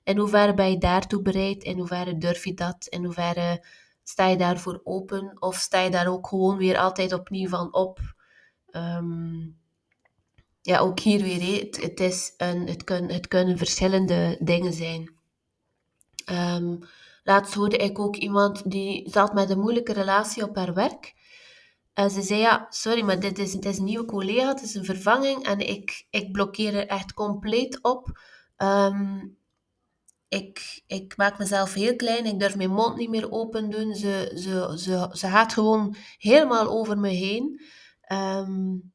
In 0.04 0.18
hoeverre 0.18 0.54
ben 0.54 0.70
je 0.70 0.78
daartoe 0.78 1.22
bereid? 1.22 1.62
In 1.62 1.78
hoeverre 1.78 2.18
durf 2.18 2.44
je 2.44 2.54
dat? 2.54 2.86
In 2.86 3.04
hoeverre 3.04 3.64
sta 4.02 4.26
je 4.26 4.36
daarvoor 4.36 4.80
open? 4.84 5.36
Of 5.38 5.56
sta 5.56 5.80
je 5.80 5.90
daar 5.90 6.08
ook 6.08 6.26
gewoon 6.26 6.56
weer 6.56 6.78
altijd 6.78 7.12
opnieuw 7.12 7.48
van 7.48 7.74
op? 7.74 8.00
Um, 8.70 9.58
ja, 10.62 10.78
ook 10.78 11.00
hier 11.00 11.22
weer, 11.22 11.60
het, 11.80 12.00
is 12.00 12.34
een, 12.36 12.66
het, 12.66 12.84
kun, 12.84 13.08
het 13.10 13.28
kunnen 13.28 13.58
verschillende 13.58 14.36
dingen 14.40 14.72
zijn. 14.72 15.14
Um, 16.30 16.78
laatst 17.22 17.54
hoorde 17.54 17.76
ik 17.76 17.98
ook 17.98 18.16
iemand 18.16 18.70
die 18.70 19.10
zat 19.10 19.34
met 19.34 19.50
een 19.50 19.60
moeilijke 19.60 19.92
relatie 19.92 20.42
op 20.42 20.56
haar 20.56 20.74
werk. 20.74 21.14
En 21.94 22.10
ze 22.10 22.22
zei, 22.22 22.40
ja, 22.40 22.66
sorry, 22.70 23.02
maar 23.02 23.20
dit 23.20 23.38
is, 23.38 23.52
het 23.52 23.64
is 23.64 23.78
een 23.78 23.84
nieuwe 23.84 24.04
collega, 24.04 24.48
het 24.48 24.62
is 24.62 24.74
een 24.74 24.84
vervanging 24.84 25.44
en 25.44 25.58
ik, 25.58 26.06
ik 26.10 26.32
blokkeer 26.32 26.74
er 26.74 26.86
echt 26.86 27.14
compleet 27.14 27.82
op. 27.82 28.20
Um, 28.56 29.36
ik, 30.28 30.82
ik 30.86 31.16
maak 31.16 31.38
mezelf 31.38 31.74
heel 31.74 31.96
klein, 31.96 32.26
ik 32.26 32.38
durf 32.38 32.56
mijn 32.56 32.70
mond 32.70 32.96
niet 32.96 33.10
meer 33.10 33.30
open 33.30 33.70
doen. 33.70 33.94
Ze, 33.94 34.32
ze, 34.34 34.74
ze, 34.78 35.08
ze 35.12 35.28
gaat 35.28 35.52
gewoon 35.52 35.96
helemaal 36.18 36.68
over 36.68 36.98
me 36.98 37.08
heen. 37.08 37.60
Um, 38.12 38.92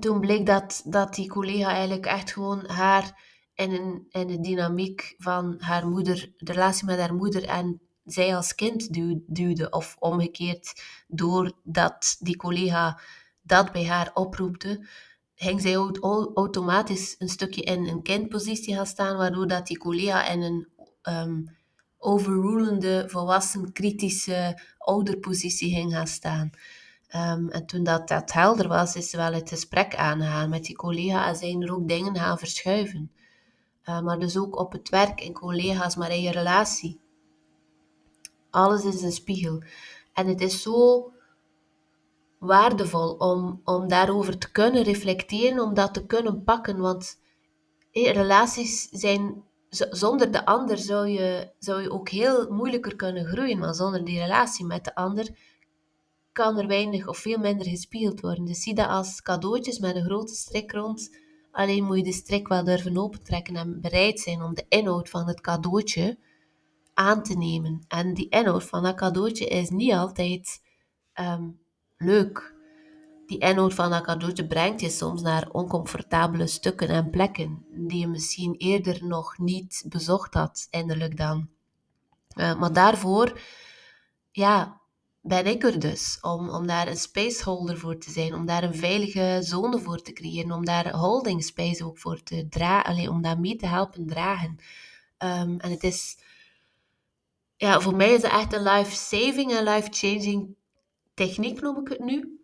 toen 0.00 0.20
bleek 0.20 0.46
dat, 0.46 0.82
dat 0.84 1.14
die 1.14 1.28
collega 1.28 1.70
eigenlijk 1.70 2.06
echt 2.06 2.32
gewoon 2.32 2.66
haar 2.66 3.30
in 3.54 3.72
een, 4.10 4.26
de 4.26 4.40
dynamiek 4.40 5.14
van 5.18 5.54
haar 5.58 5.88
moeder, 5.88 6.32
de 6.36 6.52
relatie 6.52 6.86
met 6.86 6.98
haar 6.98 7.14
moeder 7.14 7.44
en 7.44 7.80
zij 8.04 8.36
als 8.36 8.54
kind 8.54 8.92
duwde. 9.26 9.70
Of 9.70 9.96
omgekeerd, 9.98 10.82
doordat 11.06 12.16
die 12.18 12.36
collega 12.36 13.00
dat 13.42 13.72
bij 13.72 13.86
haar 13.86 14.10
oproepte, 14.14 14.86
ging 15.42 15.60
zij 15.60 15.74
automatisch 16.34 17.14
een 17.18 17.28
stukje 17.28 17.62
in 17.62 17.86
een 17.86 18.02
kindpositie 18.02 18.74
gaan 18.74 18.86
staan, 18.86 19.16
waardoor 19.16 19.46
dat 19.46 19.66
die 19.66 19.78
collega 19.78 20.28
in 20.28 20.42
een 20.42 20.68
um, 21.02 21.56
overrulende, 21.98 23.04
volwassen, 23.08 23.72
kritische 23.72 24.62
ouderpositie 24.78 25.74
ging 25.74 25.92
gaan 25.92 26.06
staan. 26.06 26.50
Um, 27.14 27.48
en 27.48 27.66
toen 27.66 27.82
dat, 27.82 28.08
dat 28.08 28.32
helder 28.32 28.68
was, 28.68 28.96
is 28.96 29.10
ze 29.10 29.16
wel 29.16 29.32
het 29.32 29.48
gesprek 29.48 29.94
aangegaan 29.94 30.50
met 30.50 30.64
die 30.64 30.76
collega 30.76 31.28
en 31.28 31.36
zijn 31.36 31.62
er 31.62 31.74
ook 31.74 31.88
dingen 31.88 32.16
gaan 32.16 32.38
verschuiven. 32.38 33.10
Uh, 33.84 34.00
maar 34.00 34.18
dus 34.18 34.38
ook 34.38 34.58
op 34.58 34.72
het 34.72 34.88
werk, 34.88 35.20
in 35.20 35.32
collega's, 35.32 35.96
maar 35.96 36.10
in 36.10 36.22
je 36.22 36.30
relatie. 36.30 37.00
Alles 38.50 38.84
is 38.84 39.02
een 39.02 39.12
spiegel. 39.12 39.62
En 40.12 40.26
het 40.26 40.40
is 40.40 40.62
zo 40.62 41.12
waardevol 42.42 43.10
om, 43.12 43.60
om 43.64 43.88
daarover 43.88 44.38
te 44.38 44.50
kunnen 44.50 44.82
reflecteren, 44.82 45.60
om 45.60 45.74
dat 45.74 45.94
te 45.94 46.06
kunnen 46.06 46.44
pakken. 46.44 46.78
Want 46.78 47.20
hey, 47.90 48.12
relaties 48.12 48.88
zijn, 48.90 49.44
zonder 49.68 50.30
de 50.30 50.44
ander 50.44 50.78
zou 50.78 51.08
je, 51.08 51.52
zou 51.58 51.82
je 51.82 51.90
ook 51.90 52.08
heel 52.08 52.52
moeilijker 52.52 52.96
kunnen 52.96 53.24
groeien. 53.24 53.58
Maar 53.58 53.74
zonder 53.74 54.04
die 54.04 54.18
relatie 54.18 54.66
met 54.66 54.84
de 54.84 54.94
ander 54.94 55.28
kan 56.32 56.58
er 56.58 56.66
weinig 56.66 57.08
of 57.08 57.18
veel 57.18 57.38
minder 57.38 57.66
gespiegeld 57.66 58.20
worden. 58.20 58.44
Dus 58.44 58.62
zie 58.62 58.74
dat 58.74 58.88
als 58.88 59.22
cadeautjes 59.22 59.78
met 59.78 59.96
een 59.96 60.04
grote 60.04 60.34
strik 60.34 60.72
rond. 60.72 61.16
Alleen 61.50 61.84
moet 61.84 61.96
je 61.96 62.02
de 62.02 62.12
strik 62.12 62.48
wel 62.48 62.64
durven 62.64 62.98
opentrekken 62.98 63.56
en 63.56 63.80
bereid 63.80 64.20
zijn 64.20 64.42
om 64.42 64.54
de 64.54 64.66
inhoud 64.68 65.08
van 65.08 65.26
het 65.26 65.40
cadeautje 65.40 66.18
aan 66.94 67.22
te 67.22 67.36
nemen. 67.36 67.84
En 67.88 68.14
die 68.14 68.28
inhoud 68.28 68.64
van 68.64 68.82
dat 68.82 68.94
cadeautje 68.94 69.46
is 69.46 69.70
niet 69.70 69.92
altijd 69.92 70.62
ehm, 71.12 71.48
leuk. 72.04 72.54
Die 73.26 73.38
inhoud 73.38 73.74
van 73.74 73.90
dat 73.90 74.02
cadeautje 74.02 74.46
brengt 74.46 74.80
je 74.80 74.90
soms 74.90 75.22
naar 75.22 75.48
oncomfortabele 75.50 76.46
stukken 76.46 76.88
en 76.88 77.10
plekken 77.10 77.64
die 77.70 77.98
je 77.98 78.06
misschien 78.06 78.54
eerder 78.58 79.06
nog 79.06 79.38
niet 79.38 79.84
bezocht 79.88 80.34
had, 80.34 80.66
innerlijk 80.70 81.16
dan. 81.16 81.48
Uh, 82.36 82.58
maar 82.58 82.72
daarvoor, 82.72 83.40
ja, 84.30 84.80
ben 85.22 85.46
ik 85.46 85.64
er 85.64 85.78
dus. 85.78 86.18
Om, 86.20 86.48
om 86.48 86.66
daar 86.66 86.88
een 86.88 86.96
spaceholder 86.96 87.78
voor 87.78 87.98
te 87.98 88.10
zijn. 88.10 88.34
Om 88.34 88.46
daar 88.46 88.62
een 88.62 88.74
veilige 88.74 89.38
zone 89.40 89.78
voor 89.78 90.02
te 90.02 90.12
creëren. 90.12 90.52
Om 90.52 90.64
daar 90.64 90.96
holding 90.96 91.44
space 91.44 91.84
ook 91.84 91.98
voor 91.98 92.22
te 92.22 92.46
dragen. 92.48 93.08
Om 93.08 93.22
daar 93.22 93.40
mee 93.40 93.56
te 93.56 93.66
helpen 93.66 94.06
dragen. 94.06 94.56
Ehm, 95.18 95.58
en 95.58 95.70
het 95.70 95.82
is... 95.82 96.18
Ja, 97.56 97.80
voor 97.80 97.96
mij 97.96 98.12
is 98.12 98.22
het 98.22 98.32
echt 98.32 98.52
een 98.52 98.62
life-saving 98.62 99.52
en 99.52 99.64
life-changing 99.64 100.54
techniek, 101.14 101.60
noem 101.60 101.78
ik 101.78 101.88
het 101.88 102.00
nu. 102.00 102.40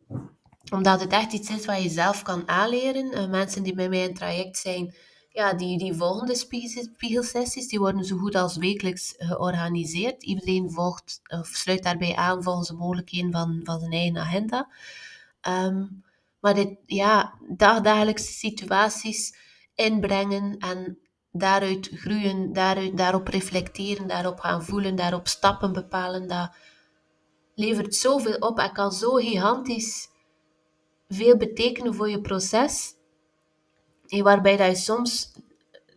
Omdat 0.72 1.00
het 1.00 1.12
echt 1.12 1.32
iets 1.32 1.50
is 1.50 1.66
wat 1.66 1.82
je 1.82 1.88
zelf 1.88 2.22
kan 2.22 2.48
aanleren. 2.48 3.18
Uh, 3.18 3.28
mensen 3.28 3.62
die 3.62 3.74
bij 3.74 3.88
mij 3.88 4.02
in 4.02 4.14
traject 4.14 4.58
zijn 4.58 4.94
ja, 5.38 5.52
die, 5.52 5.78
die 5.78 5.94
volgende 5.94 6.34
spiegelsessies 6.34 7.68
die 7.68 7.78
worden 7.78 8.04
zo 8.04 8.16
goed 8.16 8.34
als 8.34 8.56
wekelijks 8.56 9.14
georganiseerd. 9.18 10.22
Iedereen 10.22 10.70
volgt 10.70 11.20
of 11.26 11.46
sluit 11.46 11.82
daarbij 11.82 12.14
aan 12.14 12.42
volgens 12.42 12.68
de 12.68 12.74
mogelijkheden 12.74 13.32
van, 13.32 13.60
van 13.64 13.80
zijn 13.80 13.92
eigen 13.92 14.18
agenda. 14.18 14.68
Ehm, 15.40 15.86
maar 16.40 16.54
dit, 16.54 16.78
ja, 16.86 17.38
dagdagelijkse 17.48 18.32
situaties 18.32 19.36
inbrengen 19.74 20.58
en 20.58 20.98
daaruit 21.30 21.90
groeien, 21.92 22.52
daaruit, 22.52 22.96
daarop 22.96 23.28
reflecteren, 23.28 24.08
daarop 24.08 24.40
gaan 24.40 24.64
voelen, 24.64 24.96
daarop 24.96 25.28
stappen 25.28 25.72
bepalen, 25.72 26.28
dat 26.28 26.54
levert 27.58 27.94
zoveel 27.94 28.36
op 28.36 28.58
en 28.58 28.72
kan 28.72 28.92
zo 28.92 29.14
gigantisch 29.14 30.08
veel 31.08 31.36
betekenen 31.36 31.94
voor 31.94 32.10
je 32.10 32.20
proces 32.20 32.94
waarbij 34.08 34.56
dat 34.56 34.68
je 34.68 34.74
soms, 34.74 35.32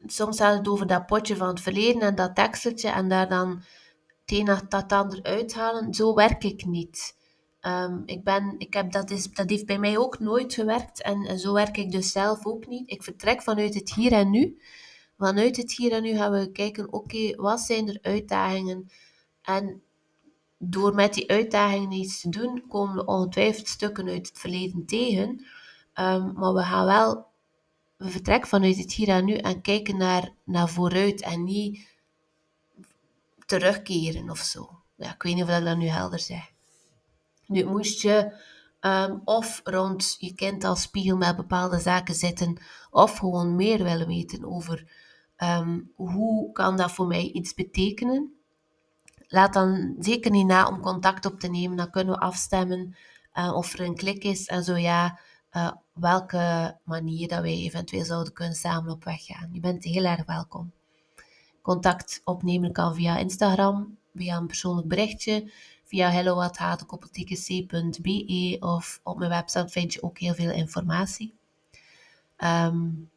soms 0.06 0.38
gaat 0.38 0.58
het 0.58 0.68
over 0.68 0.88
dat 0.88 1.06
potje 1.06 1.36
van 1.36 1.48
het 1.48 1.62
verleden 1.62 2.02
en 2.02 2.16
dat 2.16 2.36
teksteltje 2.36 2.90
en 2.90 3.10
daar 3.10 3.30
dan 3.30 3.50
het 3.50 4.40
een 4.40 4.46
naar 4.46 4.70
dat 4.70 4.92
ander 4.92 5.24
uithalen. 5.24 5.94
Zo 5.94 6.14
werk 6.14 6.44
ik 6.44 6.66
niet. 6.66 7.20
Um, 7.62 8.04
ik 8.06 8.24
ben, 8.24 8.56
ik 8.58 8.74
heb, 8.74 8.92
dat, 8.92 9.10
is, 9.10 9.32
dat 9.32 9.50
heeft 9.50 9.66
bij 9.66 9.80
mij 9.80 9.98
ook 9.98 10.20
nooit 10.20 10.54
gewerkt 10.54 11.02
en, 11.02 11.26
en, 11.26 11.40
zo 11.40 11.54
werk 11.54 11.78
ik 11.78 11.92
dus 11.92 12.12
zelf 12.12 12.46
ook 12.46 12.68
niet. 12.68 12.92
Ik 12.92 13.04
vertrek 13.04 13.42
vanuit 13.42 13.74
het 13.74 13.94
hier 13.94 14.12
en 14.12 14.30
nu. 14.30 14.62
Vanuit 15.18 15.58
het 15.58 15.72
hier 15.72 15.92
en 15.92 16.04
nu 16.04 16.16
gaan 16.16 16.32
we 16.32 16.52
kijken, 16.52 16.94
oké, 16.94 17.36
wat 17.36 17.60
zijn 17.60 17.88
er 17.90 18.00
uitdagingen? 18.02 18.90
En 19.42 19.84
door 20.64 20.96
met 20.96 21.14
die 21.14 21.30
uitdagingen 21.30 21.92
iets 21.92 22.22
te 22.22 22.30
doen, 22.30 22.64
komen 22.68 22.96
we 22.96 23.06
ongetwijfeld 23.06 23.68
stukken 23.68 24.08
uit 24.08 24.28
het 24.28 24.40
verleden 24.40 24.86
tegen. 24.86 25.46
Um, 25.96 26.34
maar 26.34 26.54
we 26.54 26.64
gaan 26.64 26.86
wel 26.86 27.30
we 27.98 28.10
vertrekken 28.10 28.50
vanuit 28.50 28.78
het 28.78 28.94
hier 28.94 29.10
en 29.10 29.26
nu 29.26 29.34
en 29.34 29.62
kijken 29.62 29.98
naar, 29.98 30.34
naar 30.44 30.70
vooruit 30.70 31.22
en 31.22 31.44
niet 31.44 31.88
terugkeren 33.46 34.30
of 34.30 34.40
zo. 34.40 34.70
Ja, 34.96 35.14
ik 35.14 35.24
weet 35.24 35.36
niet 35.36 35.44
of 35.44 35.58
ik 35.58 35.66
dat 35.66 35.78
nu 35.78 35.88
helder 35.88 36.20
zeg. 36.20 36.52
Nu 37.46 37.66
moest 37.66 38.02
je 38.02 38.34
ehm, 38.80 39.18
of 39.24 39.62
rond 39.64 40.16
je 40.20 40.34
kind 40.34 40.64
als 40.64 40.82
spiegel 40.82 41.18
met 41.18 41.36
bepaalde 41.36 41.80
zaken 41.80 42.16
zitten, 42.16 42.62
of 42.90 43.18
gewoon 43.18 43.56
meer 43.56 43.84
willen 43.84 44.08
weten 44.08 44.46
over 44.46 44.92
ehm, 45.36 45.80
hoe 45.96 46.52
kan 46.52 46.78
dat 46.78 46.92
voor 46.92 47.08
mij 47.08 47.32
iets 47.32 47.54
betekenen. 47.54 48.41
Laat 49.32 49.54
dan 49.54 49.96
zeker 50.00 50.32
niet 50.32 50.46
na 50.46 50.68
om 50.68 50.82
contact 50.82 51.26
op 51.26 51.40
te 51.40 51.48
nemen, 51.48 51.78
dan 51.78 51.90
kunnen 51.90 52.14
we 52.14 52.20
afstemmen 52.20 52.96
uh, 53.34 53.54
of 53.54 53.74
er 53.74 53.80
een 53.80 53.96
klik 53.96 54.24
is 54.24 54.48
en 54.48 54.64
zo 54.64 54.78
ja, 54.78 55.20
uh, 55.52 55.72
welke 55.94 56.78
manier 56.84 57.28
dat 57.28 57.42
wij 57.42 57.54
eventueel 57.54 58.06
zouden 58.06 58.34
kunnen 58.34 58.56
samen 58.56 58.92
op 58.92 59.04
weg 59.04 59.26
gaan. 59.26 59.50
Je 59.52 59.60
bent 59.60 59.84
heel 59.84 60.04
erg 60.04 60.26
welkom. 60.26 60.72
Contact 61.62 62.22
opnemen 62.24 62.72
kan 62.72 62.96
via 62.96 63.18
Instagram, 63.18 63.98
via 64.16 64.38
een 64.38 64.48
persoonlijk 64.48 64.88
berichtje, 64.88 65.52
via 65.84 66.10
hello.hatekoppeltike.be 66.10 68.58
of 68.60 69.00
op 69.04 69.18
mijn 69.18 69.30
website 69.30 69.70
vind 69.70 69.94
je 69.94 70.04
ook 70.04 70.20
heel 70.20 70.34
veel 70.34 70.52
informatie. 70.52 71.34
Um, 72.38 73.10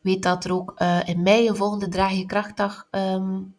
weet 0.00 0.22
dat 0.22 0.44
er 0.44 0.52
ook 0.52 0.74
uh, 0.78 1.08
in 1.08 1.22
mei 1.22 1.48
een 1.48 1.56
volgende 1.56 1.88
Draag 1.88 2.12
je 2.12 2.26
Krachtdag 2.26 2.88
um, 2.90 3.54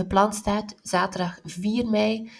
gepland 0.00 0.34
staat. 0.34 0.74
Zaterdag 0.82 1.40
4 1.44 1.86
mei. 1.86 2.30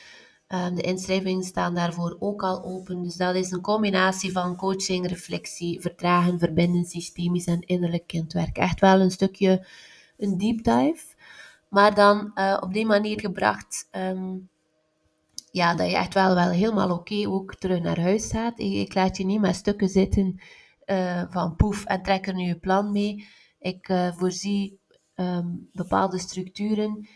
Ehm, 0.47 0.75
de 0.75 0.83
inschrijvingen 0.83 1.45
staan 1.45 1.75
daarvoor 1.75 2.17
ook 2.19 2.43
al 2.43 2.65
open. 2.65 3.03
Dus 3.03 3.17
dat 3.17 3.35
is 3.35 3.51
een 3.51 3.61
combinatie 3.61 4.33
van 4.33 4.57
coaching, 4.57 5.09
reflectie, 5.09 5.81
vertragen, 5.81 6.39
verbinden, 6.39 6.85
systemisch 6.85 7.47
en 7.47 7.61
innerlijk 7.61 8.07
kindwerk. 8.07 8.59
Echt 8.59 8.81
wel 8.81 9.01
een 9.01 9.11
stukje 9.11 9.67
een 10.17 10.39
deep 10.39 10.65
dive. 10.65 11.05
Maar 11.69 11.95
dan 11.95 12.31
uh, 12.35 12.59
op 12.61 12.73
die 12.73 12.87
manier 12.87 13.21
gebracht, 13.21 13.89
um, 13.93 14.49
ja, 15.51 15.75
dat 15.75 15.91
je 15.91 15.97
echt 15.97 16.15
wel, 16.15 16.35
wel 16.35 16.51
helemaal 16.51 16.91
oké 16.91 17.29
ook 17.29 17.55
terug 17.55 17.81
naar 17.81 18.01
huis 18.01 18.31
gaat. 18.31 18.59
Ik, 18.59 18.95
laat 18.95 19.17
je 19.17 19.25
niet 19.25 19.41
met 19.41 19.55
stukken 19.55 19.89
zitten 19.89 20.41
uh, 20.87 21.23
van 21.29 21.57
poef 21.57 21.85
en 21.85 22.03
trek 22.03 22.27
er 22.27 22.35
nu 22.35 22.43
je 22.43 22.59
plan 22.59 22.93
mee. 22.93 23.27
Ik 23.59 23.89
uh, 23.89 24.13
voorzie 24.13 24.81
um, 25.15 25.69
bepaalde 25.73 26.19
structuren 26.19 27.09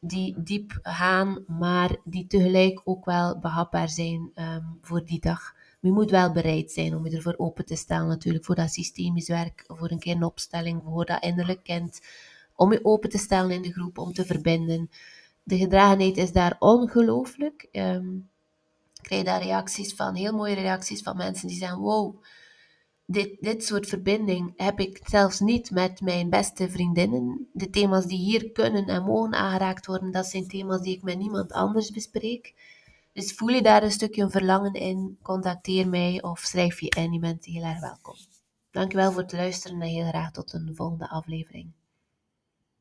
die 0.00 0.34
diep 0.42 0.78
gaan, 0.82 1.44
maar 1.46 1.96
die 2.04 2.26
tegelijk 2.26 2.80
ook 2.84 3.04
wel 3.04 3.38
behapbaar 3.38 3.88
zijn 3.88 4.30
um, 4.34 4.78
voor 4.82 5.04
die 5.04 5.20
dag. 5.20 5.54
je 5.80 5.92
moet 5.92 6.10
wel 6.10 6.32
bereid 6.32 6.72
zijn 6.72 6.94
om 6.94 7.06
je 7.06 7.16
ervoor 7.16 7.34
open 7.36 7.64
te 7.64 7.76
stellen, 7.76 8.08
natuurlijk, 8.08 8.44
voor 8.44 8.54
dat 8.54 8.72
systemisch 8.72 9.28
werk, 9.28 9.64
voor 9.66 9.90
een 9.90 9.98
keer 9.98 10.14
een 10.14 10.22
opstelling, 10.22 10.82
voor 10.84 11.04
dat 11.04 11.22
innerlijk 11.22 11.62
kind, 11.62 12.00
om 12.54 12.72
je 12.72 12.84
open 12.84 13.10
te 13.10 13.18
stellen 13.18 13.50
in 13.50 13.62
de 13.62 13.72
groep, 13.72 13.98
om 13.98 14.12
te 14.12 14.24
verbinden. 14.24 14.90
De 15.42 15.56
gedragenheid 15.56 16.16
is 16.16 16.32
daar 16.32 16.56
ongelooflijk. 16.58 17.68
Um, 17.72 18.28
ik 18.94 19.02
krijg 19.02 19.24
daar 19.24 19.42
reacties 19.42 19.94
van, 19.94 20.14
heel 20.14 20.32
mooie 20.32 20.54
reacties 20.54 21.02
van 21.02 21.16
mensen 21.16 21.48
die 21.48 21.56
zeggen, 21.56 21.78
wow, 21.78 22.22
dit, 23.10 23.36
dit 23.40 23.64
soort 23.64 23.86
verbinding 23.86 24.52
heb 24.56 24.80
ik 24.80 25.00
zelfs 25.04 25.40
niet 25.40 25.70
met 25.70 26.00
mijn 26.00 26.30
beste 26.30 26.70
vriendinnen. 26.70 27.48
De 27.52 27.70
thema's 27.70 28.06
die 28.06 28.18
hier 28.18 28.50
kunnen 28.50 28.86
en 28.86 29.02
mogen 29.02 29.34
aangeraakt 29.34 29.86
worden, 29.86 30.10
dat 30.12 30.26
zijn 30.26 30.48
thema's 30.48 30.80
die 30.80 30.96
ik 30.96 31.02
met 31.02 31.18
niemand 31.18 31.52
anders 31.52 31.90
bespreek. 31.90 32.54
Dus 33.12 33.32
voel 33.32 33.48
je 33.48 33.62
daar 33.62 33.82
een 33.82 33.90
stukje 33.90 34.22
een 34.22 34.30
verlangen 34.30 34.72
in, 34.72 35.18
contacteer 35.22 35.88
mij 35.88 36.22
of 36.22 36.38
schrijf 36.38 36.80
je 36.80 36.88
in. 36.96 37.12
Je 37.12 37.18
bent 37.18 37.44
heel 37.44 37.62
erg 37.62 37.80
welkom. 37.80 38.14
Dankjewel 38.70 39.12
voor 39.12 39.22
het 39.22 39.32
luisteren 39.32 39.80
en 39.80 39.88
heel 39.88 40.08
graag 40.08 40.30
tot 40.30 40.52
een 40.52 40.70
volgende 40.74 41.08
aflevering. 41.08 41.72